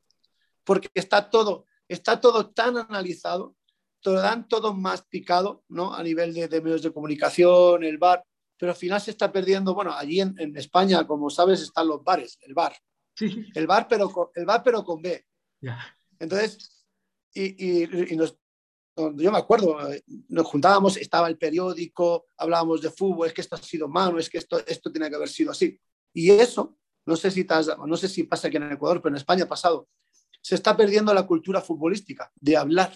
porque 0.65 0.89
está 0.95 1.29
todo, 1.29 1.67
está 1.89 2.21
todo 2.21 2.51
tan 2.51 2.79
analizado, 2.79 3.55
todo, 4.01 4.15
dan 4.15 4.49
todo 4.49 4.75
masticado, 4.75 5.65
¿no? 5.69 5.95
A 5.95 6.03
nivel 6.03 6.33
de, 6.35 6.61
medios 6.61 6.83
de 6.83 6.93
comunicación, 6.93 7.85
el 7.85 7.99
bar, 7.99 8.25
pero 8.59 8.73
al 8.73 8.79
final 8.79 9.01
se 9.01 9.11
está 9.11 9.31
perdiendo, 9.31 9.75
bueno, 9.75 9.93
allí 9.93 10.21
en, 10.21 10.57
España, 10.57 11.07
como 11.07 11.31
sabes, 11.31 11.61
están 11.61 11.89
los 11.89 12.03
bares, 12.03 12.39
el 12.43 12.55
bar. 12.55 12.77
El 13.19 13.67
bar, 13.67 13.87
pero 13.89 14.11
con, 14.11 14.29
el 14.35 14.45
bar, 14.45 14.63
pero 14.63 14.85
con 14.85 15.01
B. 15.01 15.25
Entonces, 16.19 16.87
y, 17.35 18.13
y, 18.13 18.17
nos, 18.17 18.39
yo 18.97 19.33
me 19.33 19.39
acuerdo, 19.39 19.91
eh, 19.91 20.03
nos 20.29 20.47
juntábamos, 20.47 20.97
estaba 20.97 21.29
el 21.29 21.37
periódico, 21.37 22.27
hablábamos 22.37 22.81
de 22.81 22.91
fútbol, 22.91 23.27
es 23.27 23.35
que 23.35 23.43
esto 23.43 23.57
ha 23.57 23.59
sido 23.59 23.89
mano, 23.89 24.19
es 24.19 24.31
que 24.31 24.39
esto, 24.39 24.65
esto 24.67 24.91
tiene 24.91 25.11
que 25.11 25.17
haber 25.17 25.29
sido 25.29 25.51
así. 25.51 25.79
Y 26.15 26.31
eso, 26.31 26.79
no 27.05 27.17
sé, 27.17 27.31
si 27.31 27.47
no 27.87 27.97
sé 27.97 28.09
si 28.09 28.25
pasa 28.25 28.49
aquí 28.49 28.57
en 28.57 28.73
Ecuador, 28.73 29.03
pero 29.03 29.15
en 29.15 29.19
España 29.19 29.45
ha 29.45 29.49
pasado, 29.49 29.89
se 30.41 30.55
está 30.55 30.77
perdiendo 30.77 31.13
la 31.13 31.27
cultura 31.27 31.61
futbolística, 31.61 32.33
de 32.37 32.57
hablar. 32.57 32.95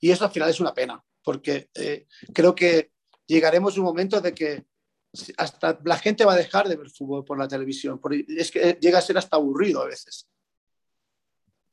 Y 0.00 0.10
eso 0.10 0.24
al 0.24 0.30
final 0.30 0.48
es 0.48 0.60
una 0.60 0.72
pena, 0.72 1.04
porque 1.22 1.68
eh, 1.74 2.06
creo 2.32 2.54
que 2.54 2.92
llegaremos 3.32 3.78
un 3.78 3.84
momento 3.84 4.20
de 4.20 4.34
que 4.34 4.64
hasta 5.36 5.78
la 5.84 5.98
gente 5.98 6.24
va 6.24 6.34
a 6.34 6.36
dejar 6.36 6.68
de 6.68 6.76
ver 6.76 6.90
fútbol 6.90 7.24
por 7.24 7.38
la 7.38 7.48
televisión, 7.48 7.98
porque 7.98 8.24
es 8.28 8.50
que 8.50 8.78
llega 8.80 8.98
a 8.98 9.02
ser 9.02 9.18
hasta 9.18 9.36
aburrido 9.36 9.82
a 9.82 9.86
veces. 9.86 10.28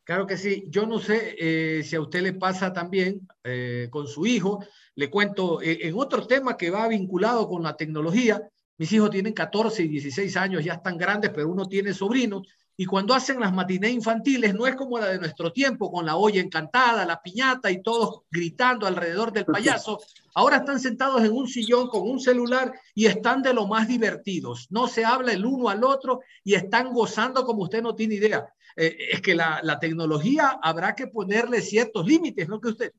Claro 0.04 0.26
que 0.26 0.38
sí. 0.38 0.66
Yo 0.70 0.88
no 0.88 1.00
sé 1.00 1.36
eh, 1.38 1.84
si 1.84 1.96
a 1.96 2.02
usted 2.02 2.22
le 2.22 2.34
pasa 2.34 2.74
también 2.74 3.28
eh, 3.44 3.90
con 3.92 4.08
su 4.08 4.26
hijo. 4.26 4.66
Le 4.96 5.10
cuento 5.10 5.62
eh, 5.62 5.80
en 5.84 5.94
otro 5.96 6.26
tema 6.26 6.58
que 6.58 6.72
va 6.72 6.88
vinculado 6.88 7.48
con 7.48 7.62
la 7.62 7.78
tecnología. 7.78 8.42
Mis 8.78 8.92
hijos 8.92 9.12
tienen 9.12 9.34
14 9.34 9.84
y 9.84 9.88
16 9.88 10.36
años, 10.38 10.64
ya 10.64 10.74
están 10.74 10.98
grandes, 10.98 11.30
pero 11.30 11.50
uno 11.50 11.68
tiene 11.68 11.94
sobrinos. 11.94 12.48
Y 12.82 12.86
cuando 12.86 13.14
hacen 13.14 13.42
las 13.42 13.52
matinés 13.52 13.92
infantiles, 13.92 14.56
no 14.56 14.66
es 14.66 14.74
como 14.78 14.98
la 14.98 15.08
de 15.08 15.20
nuestro 15.20 15.52
tiempo, 15.52 15.92
con 15.92 16.06
la 16.06 16.16
olla 16.16 16.40
encantada, 16.40 17.06
la 17.06 17.22
piñata 17.22 17.70
y 17.70 17.84
todos 17.84 18.22
gritando 18.32 18.88
alrededor 18.88 19.34
del 19.34 19.44
payaso. 19.44 20.00
Ahora 20.34 20.60
están 20.60 20.80
sentados 20.80 21.22
en 21.26 21.34
un 21.34 21.50
sillón 21.50 21.90
con 21.90 22.10
un 22.10 22.22
celular 22.22 22.72
y 22.96 23.08
están 23.08 23.42
de 23.42 23.54
lo 23.54 23.68
más 23.68 23.86
divertidos. 23.86 24.68
No 24.70 24.88
se 24.88 25.04
habla 25.04 25.34
el 25.34 25.46
uno 25.46 25.68
al 25.68 25.84
otro 25.84 26.22
y 26.42 26.54
están 26.54 26.94
gozando 26.94 27.44
como 27.44 27.64
usted 27.64 27.82
no 27.82 27.96
tiene 27.96 28.16
idea. 28.16 28.48
Eh, 28.78 28.96
es 29.12 29.20
que 29.20 29.36
la, 29.36 29.78
tecnología 29.82 30.58
habrá 30.64 30.96
que 30.96 31.08
ponerle 31.08 31.62
ciertos 31.62 32.08
límites, 32.08 32.48
¿no 32.48 32.62
que 32.62 32.70
usted? 32.70 32.94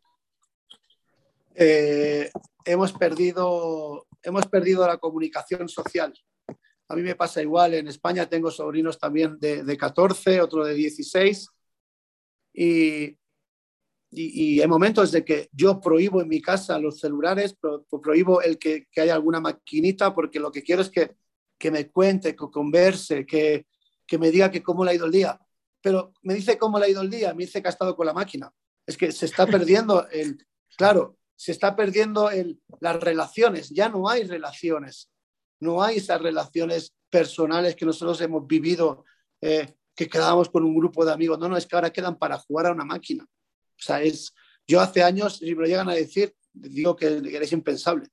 Eh, 1.54 2.30
hemos, 2.66 2.92
perdido, 2.92 4.06
hemos 4.22 4.44
perdido 4.44 4.86
la 4.86 4.98
comunicación 4.98 5.70
social. 5.70 6.12
A 6.90 6.96
mí 6.96 7.02
me 7.02 7.14
pasa 7.14 7.40
igual, 7.40 7.74
en 7.74 7.88
España 7.88 8.28
tengo 8.28 8.50
sobrinos 8.50 8.98
también 8.98 9.38
de, 9.38 9.62
de 9.62 9.76
14, 9.76 10.40
otro 10.40 10.64
de 10.64 10.74
16, 10.74 11.48
y, 12.52 13.16
y, 14.10 14.60
hay 14.60 14.66
momentos 14.66 15.12
de 15.12 15.24
que 15.24 15.48
yo 15.52 15.80
prohíbo 15.80 16.20
en 16.20 16.28
mi 16.28 16.42
casa 16.42 16.78
los 16.78 16.98
celulares, 16.98 17.56
prohíbo 18.02 18.42
el 18.42 18.58
que, 18.58 18.88
que 18.90 19.00
haya 19.00 19.14
alguna 19.14 19.40
maquinita, 19.40 20.12
porque 20.14 20.40
lo 20.40 20.50
que 20.50 20.62
quiero 20.62 20.82
es 20.82 20.90
que, 20.90 21.16
que 21.56 21.70
me 21.70 21.88
cuente, 21.90 22.34
que 22.34 22.50
converse, 22.50 23.24
que, 23.24 23.66
que 24.04 24.18
me 24.18 24.30
diga 24.30 24.50
que 24.50 24.62
cómo 24.62 24.84
le 24.84 24.90
ha 24.90 24.94
ido 24.94 25.06
el 25.06 25.12
día 25.12 25.40
pero 25.80 26.12
me 26.22 26.34
dice 26.34 26.58
cómo 26.58 26.78
le 26.78 26.86
ha 26.86 26.90
ido 26.90 27.02
el 27.02 27.10
día, 27.10 27.32
me 27.34 27.44
dice 27.44 27.62
que 27.62 27.68
ha 27.68 27.70
estado 27.70 27.96
con 27.96 28.06
la 28.06 28.12
máquina. 28.12 28.52
Es 28.86 28.96
que 28.96 29.12
se 29.12 29.26
está 29.26 29.46
perdiendo 29.46 30.08
el, 30.08 30.46
claro, 30.76 31.18
se 31.36 31.52
está 31.52 31.74
perdiendo 31.76 32.30
el, 32.30 32.60
las 32.80 33.00
relaciones, 33.00 33.70
ya 33.70 33.88
no 33.88 34.08
hay 34.08 34.24
relaciones, 34.24 35.10
no 35.60 35.82
hay 35.82 35.96
esas 35.96 36.20
relaciones 36.20 36.94
personales 37.08 37.76
que 37.76 37.86
nosotros 37.86 38.20
hemos 38.20 38.46
vivido, 38.46 39.04
eh, 39.40 39.74
que 39.94 40.08
quedábamos 40.08 40.48
con 40.48 40.64
un 40.64 40.74
grupo 40.74 41.04
de 41.04 41.12
amigos, 41.12 41.38
no, 41.38 41.48
no, 41.48 41.56
es 41.56 41.66
que 41.66 41.76
ahora 41.76 41.90
quedan 41.90 42.18
para 42.18 42.38
jugar 42.38 42.66
a 42.66 42.72
una 42.72 42.84
máquina. 42.84 43.24
O 43.24 43.82
sea, 43.82 44.02
es, 44.02 44.32
yo 44.66 44.80
hace 44.80 45.02
años, 45.02 45.38
si 45.38 45.54
me 45.54 45.62
lo 45.62 45.66
llegan 45.66 45.88
a 45.88 45.94
decir, 45.94 46.34
digo 46.52 46.96
que 46.96 47.06
eres 47.06 47.52
impensable. 47.52 48.08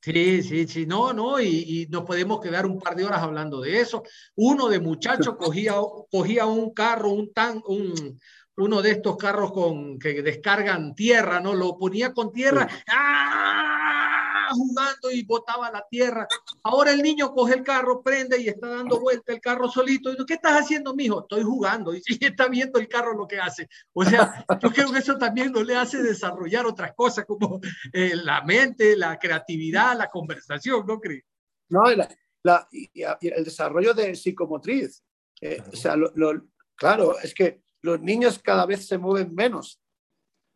Sí, 0.00 0.42
sí, 0.42 0.66
sí, 0.66 0.84
no, 0.84 1.12
no, 1.12 1.40
y, 1.40 1.86
nos 1.88 2.02
podemos 2.02 2.40
quedar 2.40 2.66
un 2.66 2.80
par 2.80 2.96
de 2.96 3.04
horas 3.04 3.22
hablando 3.22 3.60
de 3.60 3.80
eso. 3.80 4.02
Uno 4.34 4.68
de 4.68 4.80
muchachos 4.80 5.36
cogía, 5.38 5.74
cogía 6.10 6.46
un 6.46 6.74
carro, 6.74 7.10
un 7.10 7.32
tan, 7.32 7.62
un, 7.66 8.18
uno 8.56 8.82
de 8.82 8.90
estos 8.90 9.16
carros 9.16 9.52
con, 9.52 10.00
que 10.00 10.20
descargan 10.22 10.96
tierra, 10.96 11.40
¿no? 11.40 11.54
Lo 11.54 11.78
ponía 11.78 12.12
con 12.12 12.32
tierra, 12.32 12.68
¡ah! 12.88 13.71
Jugando 14.52 15.10
y 15.10 15.24
botaba 15.24 15.70
la 15.70 15.86
tierra. 15.88 16.26
Ahora 16.62 16.92
el 16.92 17.02
niño 17.02 17.32
coge 17.32 17.54
el 17.54 17.62
carro, 17.62 18.02
prende 18.02 18.40
y 18.40 18.48
está 18.48 18.68
dando 18.68 19.00
vuelta 19.00 19.32
el 19.32 19.40
carro 19.40 19.68
solito. 19.68 20.12
Y 20.12 20.26
¿qué 20.26 20.34
estás 20.34 20.60
haciendo, 20.60 20.94
mijo? 20.94 21.20
Estoy 21.20 21.42
jugando. 21.42 21.94
Y, 21.94 22.02
está 22.20 22.48
viendo 22.48 22.78
el 22.78 22.88
carro 22.88 23.16
lo 23.16 23.26
que 23.26 23.38
hace. 23.38 23.68
O 23.92 24.04
sea, 24.04 24.44
yo 24.60 24.70
creo 24.70 24.92
que 24.92 24.98
eso 24.98 25.18
también 25.18 25.52
no 25.52 25.62
le 25.62 25.76
hace 25.76 26.02
desarrollar 26.02 26.66
otras 26.66 26.92
cosas 26.94 27.24
como 27.24 27.60
eh, 27.92 28.12
la 28.16 28.42
mente, 28.42 28.96
la 28.96 29.18
creatividad, 29.18 29.96
la 29.96 30.08
conversación, 30.08 30.86
¿no 30.86 31.00
crees? 31.00 31.24
No, 31.68 31.84
la, 32.42 32.68
el 33.20 33.44
desarrollo 33.44 33.94
de 33.94 34.14
psicomotriz. 34.14 35.02
Eh, 35.40 35.62
o 35.72 35.76
sea, 35.76 35.96
lo, 35.96 36.12
claro, 36.76 37.18
es 37.18 37.34
que 37.34 37.62
los 37.82 38.00
niños 38.00 38.38
cada 38.38 38.64
vez 38.66 38.86
se 38.86 38.98
mueven 38.98 39.34
menos, 39.34 39.80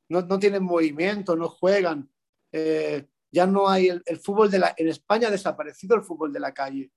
no, 0.08 0.22
no 0.22 0.38
tienen 0.38 0.62
movimiento, 0.62 1.34
no 1.36 1.48
juegan. 1.48 2.08
Eh, 2.52 3.06
ya 3.32 3.46
no 3.46 3.68
hay 3.68 3.88
el, 3.88 4.18
fútbol 4.18 4.50
de 4.50 4.58
la... 4.58 4.74
En 4.76 4.88
España 4.88 5.28
ha 5.28 5.30
desaparecido 5.30 5.96
el 5.96 6.02
fútbol 6.02 6.32
de 6.32 6.40
la 6.40 6.52
calle. 6.52 6.90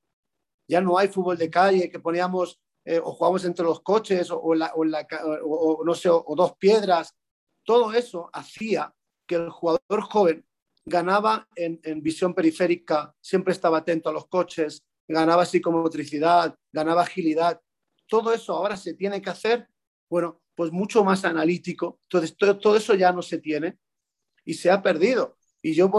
Ya 0.67 0.81
no 0.81 0.97
hay 0.97 1.07
fútbol 1.07 1.37
de 1.37 1.49
calle 1.49 1.89
que 1.89 1.99
poníamos 1.99 2.59
eh, 2.85 2.99
o 3.03 3.11
jugamos 3.13 3.43
entre 3.45 3.65
los 3.65 3.81
coches 3.81 4.29
o, 4.31 4.53
la, 4.53 4.73
o, 4.75 5.83
no 5.83 5.95
sé, 5.95 6.09
o, 6.09 6.33
dos 6.35 6.55
piedras. 6.57 7.15
Todo 7.63 7.93
eso 7.93 8.29
hacía 8.33 8.93
que 9.27 9.35
el 9.35 9.49
jugador 9.49 10.01
joven 10.01 10.45
ganaba 10.85 11.47
en, 11.55 11.79
en, 11.83 12.01
visión 12.01 12.33
periférica, 12.33 13.13
siempre 13.21 13.53
estaba 13.53 13.79
atento 13.79 14.09
a 14.09 14.13
los 14.13 14.27
coches, 14.27 14.83
ganaba 15.07 15.45
psicomotricidad, 15.45 16.55
ganaba 16.71 17.03
agilidad. 17.03 17.61
Todo 18.07 18.33
eso 18.33 18.53
ahora 18.53 18.75
se 18.75 18.95
tiene 18.95 19.21
que 19.21 19.29
hacer 19.29 19.67
bueno, 20.09 20.41
pues 20.55 20.71
mucho 20.71 21.03
más 21.03 21.23
analítico. 21.23 21.99
Entonces, 22.03 22.35
todo, 22.37 22.75
eso 22.75 22.95
ya 22.95 23.11
no 23.11 23.21
se 23.21 23.37
tiene 23.37 23.77
y 24.43 24.55
se 24.55 24.71
ha 24.71 24.81
perdido. 24.81 25.37
Y 25.61 25.73
yo, 25.73 25.91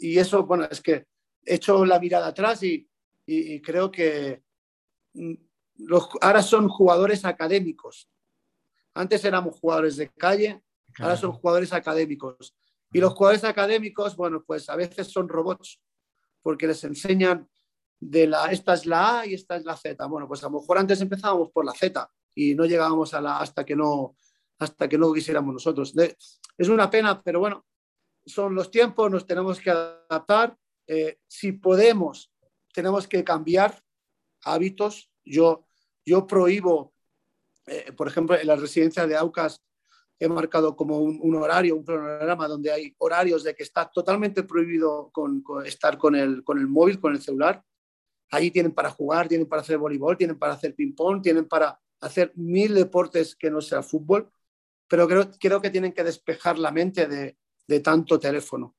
y 0.00 0.18
eso, 0.18 0.44
bueno, 0.44 0.66
es 0.70 0.80
que 0.80 1.06
hecho 1.44 1.84
la 1.84 2.00
mirada 2.00 2.28
atrás 2.28 2.62
y, 2.62 2.88
y, 3.26 3.60
creo 3.60 3.90
que 3.90 4.42
mm, 5.14 5.34
los, 5.76 6.08
ahora 6.20 6.42
son 6.42 6.68
jugadores 6.68 7.24
académicos. 7.24 8.08
Antes 8.94 9.24
éramos 9.24 9.58
jugadores 9.58 9.96
de 9.96 10.08
calle, 10.10 10.62
ahora 10.98 11.16
son 11.16 11.32
jugadores 11.32 11.72
académicos. 11.72 12.56
Y 12.92 13.00
los 13.00 13.12
jugadores 13.14 13.44
académicos, 13.44 14.16
bueno, 14.16 14.42
pues 14.46 14.68
a 14.70 14.76
veces 14.76 15.08
son 15.08 15.28
robots, 15.28 15.80
porque 16.42 16.66
les 16.66 16.84
enseñan 16.84 17.48
de 17.98 18.26
la, 18.26 18.46
esta 18.52 18.74
es 18.74 18.86
la 18.86 19.20
A 19.20 19.26
y 19.26 19.34
esta 19.34 19.56
es 19.56 19.64
la 19.64 19.76
Z. 19.76 20.06
Bueno, 20.06 20.28
pues 20.28 20.42
a 20.44 20.46
lo 20.48 20.60
mejor 20.60 20.78
antes 20.78 21.00
empezábamos 21.00 21.50
por 21.50 21.64
la 21.64 21.72
Z 21.72 22.08
y 22.34 22.54
no 22.54 22.64
llegábamos 22.66 23.14
a 23.14 23.20
la 23.20 23.38
hasta 23.38 23.64
que 23.64 23.74
no, 23.74 24.16
hasta 24.58 24.88
que 24.88 24.98
no 24.98 25.12
quisiéramos 25.12 25.52
nosotros. 25.54 25.94
es 25.96 26.68
una 26.68 26.88
pena, 26.90 27.20
pero 27.22 27.40
bueno, 27.40 27.64
son 28.26 28.54
los 28.54 28.70
tiempos, 28.70 29.10
nos 29.10 29.26
tenemos 29.26 29.60
que 29.60 29.70
adaptar. 29.70 30.56
Eh, 30.86 31.18
si 31.26 31.52
podemos, 31.52 32.32
tenemos 32.72 33.06
que 33.06 33.24
cambiar 33.24 33.82
hábitos. 34.44 35.10
Yo, 35.24 35.66
yo 36.04 36.26
prohíbo, 36.26 36.94
eh, 37.66 37.92
por 37.92 38.08
ejemplo, 38.08 38.38
en 38.38 38.46
las 38.46 38.60
residencias 38.60 39.08
de 39.08 39.16
AUCAS 39.16 39.62
he 40.18 40.28
marcado 40.28 40.76
como 40.76 40.98
un, 40.98 41.34
horario, 41.34 41.76
un 41.76 41.84
cronograma 41.84 42.46
donde 42.46 42.70
hay 42.70 42.94
horarios 42.98 43.42
de 43.42 43.54
que 43.54 43.64
está 43.64 43.90
totalmente 43.90 44.44
prohibido 44.44 45.10
con, 45.12 45.42
estar 45.64 45.98
con 45.98 46.14
el, 46.14 46.44
con 46.44 46.58
el 46.58 46.68
móvil, 46.68 47.00
con 47.00 47.12
el 47.12 47.20
celular. 47.20 47.62
Allí 48.30 48.50
tienen 48.50 48.72
para 48.72 48.90
jugar, 48.90 49.28
tienen 49.28 49.48
para 49.48 49.62
hacer 49.62 49.76
voleibol, 49.76 50.16
tienen 50.16 50.38
para 50.38 50.54
hacer 50.54 50.74
ping-pong, 50.74 51.20
tienen 51.20 51.46
para 51.46 51.78
hacer 52.00 52.32
mil 52.36 52.74
deportes 52.74 53.34
que 53.34 53.50
no 53.50 53.60
sea 53.60 53.82
fútbol, 53.82 54.30
pero 54.88 55.08
creo, 55.08 55.30
creo 55.40 55.60
que 55.60 55.70
tienen 55.70 55.92
que 55.92 56.04
despejar 56.04 56.58
la 56.58 56.70
mente 56.70 57.06
de, 57.06 57.36
de 57.66 57.80
tanto 57.80 58.18
teléfono. 58.18 58.74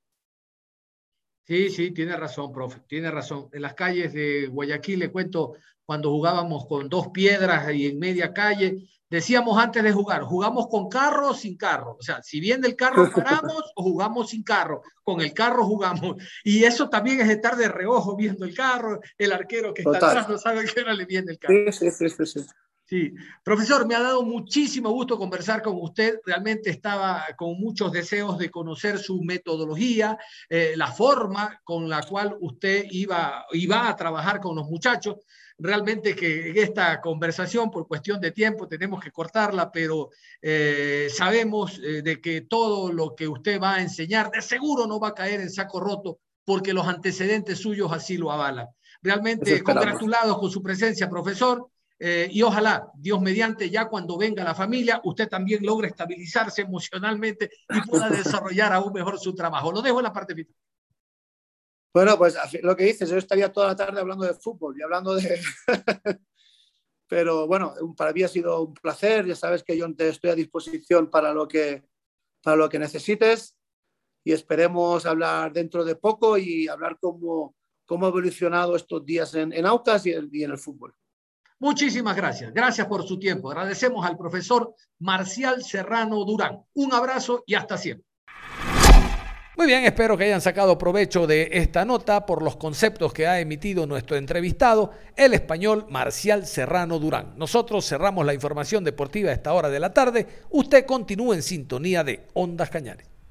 Sí, 1.47 1.69
sí, 1.69 1.91
tiene 1.91 2.15
razón, 2.17 2.51
profe, 2.51 2.81
tiene 2.87 3.11
razón. 3.11 3.49
En 3.51 3.61
las 3.61 3.75
calles 3.75 4.13
de 4.13 4.47
Guayaquil, 4.47 4.99
le 4.99 5.11
cuento, 5.11 5.53
cuando 5.85 6.09
jugábamos 6.09 6.65
con 6.65 6.89
dos 6.89 7.09
piedras 7.09 7.71
y 7.71 7.85
en 7.85 7.99
media 7.99 8.33
calle, 8.33 8.89
decíamos 9.07 9.55
antes 9.57 9.83
de 9.83 9.91
jugar, 9.91 10.23
jugamos 10.23 10.67
con 10.67 10.89
carro 10.89 11.29
o 11.29 11.33
sin 11.35 11.55
carro. 11.55 11.97
O 11.99 12.01
sea, 12.01 12.23
si 12.23 12.39
viene 12.39 12.67
el 12.67 12.75
carro, 12.75 13.09
paramos 13.15 13.71
o 13.75 13.83
jugamos 13.83 14.31
sin 14.31 14.41
carro. 14.41 14.81
Con 15.03 15.21
el 15.21 15.33
carro 15.33 15.65
jugamos. 15.65 16.15
Y 16.43 16.63
eso 16.63 16.89
también 16.89 17.21
es 17.21 17.29
estar 17.29 17.55
de 17.55 17.67
reojo 17.67 18.15
viendo 18.15 18.43
el 18.43 18.55
carro, 18.55 18.99
el 19.17 19.31
arquero 19.31 19.71
que 19.71 19.83
está 19.83 19.97
atrás 19.97 20.27
no 20.27 20.39
sabe 20.39 20.65
qué 20.65 20.81
hora 20.81 20.95
le 20.95 21.05
viene 21.05 21.33
el 21.33 21.37
carro. 21.37 21.71
Sí, 21.71 21.91
sí, 21.91 22.09
sí, 22.09 22.25
sí. 22.25 22.39
Sí, 22.87 23.15
profesor, 23.43 23.87
me 23.87 23.95
ha 23.95 23.99
dado 23.99 24.21
muchísimo 24.21 24.91
gusto 24.91 25.17
conversar 25.17 25.63
con 25.63 25.75
usted. 25.81 26.19
Realmente 26.23 26.69
estaba 26.69 27.25
con 27.35 27.59
muchos 27.59 27.91
deseos 27.91 28.37
de 28.37 28.51
conocer 28.51 28.99
su 28.99 29.23
metodología, 29.23 30.19
eh, 30.47 30.73
la 30.75 30.91
forma 30.91 31.59
con 31.63 31.89
la 31.89 32.03
cual 32.03 32.37
usted 32.41 32.85
iba, 32.91 33.43
iba 33.53 33.89
a 33.89 33.95
trabajar 33.95 34.39
con 34.39 34.55
los 34.55 34.67
muchachos. 34.69 35.15
Realmente 35.57 36.15
que 36.15 36.51
esta 36.61 37.01
conversación, 37.01 37.71
por 37.71 37.87
cuestión 37.87 38.21
de 38.21 38.29
tiempo, 38.29 38.67
tenemos 38.67 39.03
que 39.03 39.11
cortarla, 39.11 39.71
pero 39.71 40.11
eh, 40.39 41.07
sabemos 41.09 41.79
eh, 41.79 42.03
de 42.03 42.21
que 42.21 42.41
todo 42.41 42.91
lo 42.91 43.15
que 43.15 43.27
usted 43.27 43.59
va 43.59 43.75
a 43.75 43.81
enseñar 43.81 44.29
de 44.29 44.43
seguro 44.43 44.85
no 44.85 44.99
va 44.99 45.07
a 45.07 45.15
caer 45.15 45.41
en 45.41 45.49
saco 45.49 45.79
roto 45.79 46.19
porque 46.43 46.71
los 46.71 46.87
antecedentes 46.87 47.57
suyos 47.57 47.91
así 47.91 48.17
lo 48.17 48.31
avalan. 48.31 48.67
Realmente 49.01 49.63
congratulados 49.63 50.37
con 50.37 50.51
su 50.51 50.61
presencia, 50.61 51.09
profesor. 51.09 51.67
Eh, 51.97 52.27
y 52.29 52.41
ojalá, 52.41 52.91
Dios 52.95 53.21
mediante, 53.21 53.69
ya 53.69 53.87
cuando 53.87 54.17
venga 54.17 54.43
la 54.43 54.53
familia, 54.53 54.99
usted 55.05 55.29
también 55.29 55.65
logre 55.65 55.87
estabilizarse 55.87 56.63
emocionalmente 56.63 57.49
y 57.69 57.81
pueda 57.89 58.09
desarrollar 58.09 58.73
aún 58.73 58.93
mejor 58.93 59.17
su 59.19 59.33
trabajo. 59.33 59.71
Lo 59.71 59.81
dejo 59.81 59.99
en 59.99 60.03
la 60.03 60.13
parte 60.13 60.35
final. 60.35 60.53
Bueno, 61.93 62.17
pues 62.17 62.35
lo 62.61 62.75
que 62.75 62.83
dices, 62.83 63.09
yo 63.09 63.17
estaría 63.17 63.53
toda 63.53 63.67
la 63.67 63.75
tarde 63.75 64.01
hablando 64.01 64.25
de 64.25 64.33
fútbol 64.33 64.77
y 64.77 64.83
hablando 64.83 65.15
de... 65.15 65.39
Pero 67.07 67.47
bueno, 67.47 67.73
para 67.95 68.11
mí 68.11 68.23
ha 68.23 68.27
sido 68.27 68.63
un 68.63 68.73
placer, 68.73 69.27
ya 69.27 69.35
sabes 69.35 69.63
que 69.63 69.77
yo 69.77 69.93
te 69.95 70.09
estoy 70.09 70.31
a 70.31 70.35
disposición 70.35 71.09
para 71.09 71.33
lo 71.33 71.47
que, 71.47 71.85
para 72.41 72.57
lo 72.57 72.67
que 72.67 72.79
necesites 72.79 73.55
y 74.23 74.33
esperemos 74.33 75.05
hablar 75.05 75.53
dentro 75.53 75.85
de 75.85 75.95
poco 75.95 76.37
y 76.37 76.67
hablar 76.67 76.97
cómo, 76.99 77.55
cómo 77.85 78.07
ha 78.07 78.09
evolucionado 78.09 78.75
estos 78.75 79.05
días 79.05 79.33
en, 79.35 79.53
en 79.53 79.67
Aucas 79.67 80.05
y 80.07 80.13
en 80.13 80.51
el 80.51 80.57
fútbol. 80.57 80.95
Muchísimas 81.59 82.15
gracias. 82.15 82.53
Gracias 82.53 82.87
por 82.87 83.07
su 83.07 83.17
tiempo. 83.17 83.49
Agradecemos 83.49 84.05
al 84.05 84.17
profesor 84.17 84.73
Marcial 84.99 85.63
Serrano 85.63 86.25
Durán. 86.25 86.59
Un 86.73 86.93
abrazo 86.93 87.43
y 87.45 87.55
hasta 87.55 87.77
siempre. 87.77 88.05
Muy 89.57 89.67
bien, 89.67 89.85
espero 89.85 90.17
que 90.17 90.25
hayan 90.25 90.41
sacado 90.41 90.77
provecho 90.77 91.27
de 91.27 91.47
esta 91.53 91.85
nota 91.85 92.25
por 92.25 92.41
los 92.41 92.57
conceptos 92.57 93.13
que 93.13 93.25
ha 93.25 93.39
emitido 93.39 93.87
nuestro 93.87 94.17
entrevistado, 94.17 94.91
el 95.15 95.33
español 95.33 95.85
Marcial 95.89 96.45
Serrano 96.45 96.99
Durán. 96.99 97.35
Nosotros 97.37 97.87
cerramos 97.87 98.25
la 98.25 98.33
información 98.33 98.83
deportiva 98.83 99.29
a 99.29 99.33
esta 99.33 99.53
hora 99.53 99.69
de 99.69 99.79
la 99.79 99.93
tarde. 99.93 100.27
Usted 100.49 100.85
continúa 100.85 101.35
en 101.35 101.41
sintonía 101.41 102.03
de 102.03 102.27
Ondas 102.33 102.69
Cañares. 102.69 103.14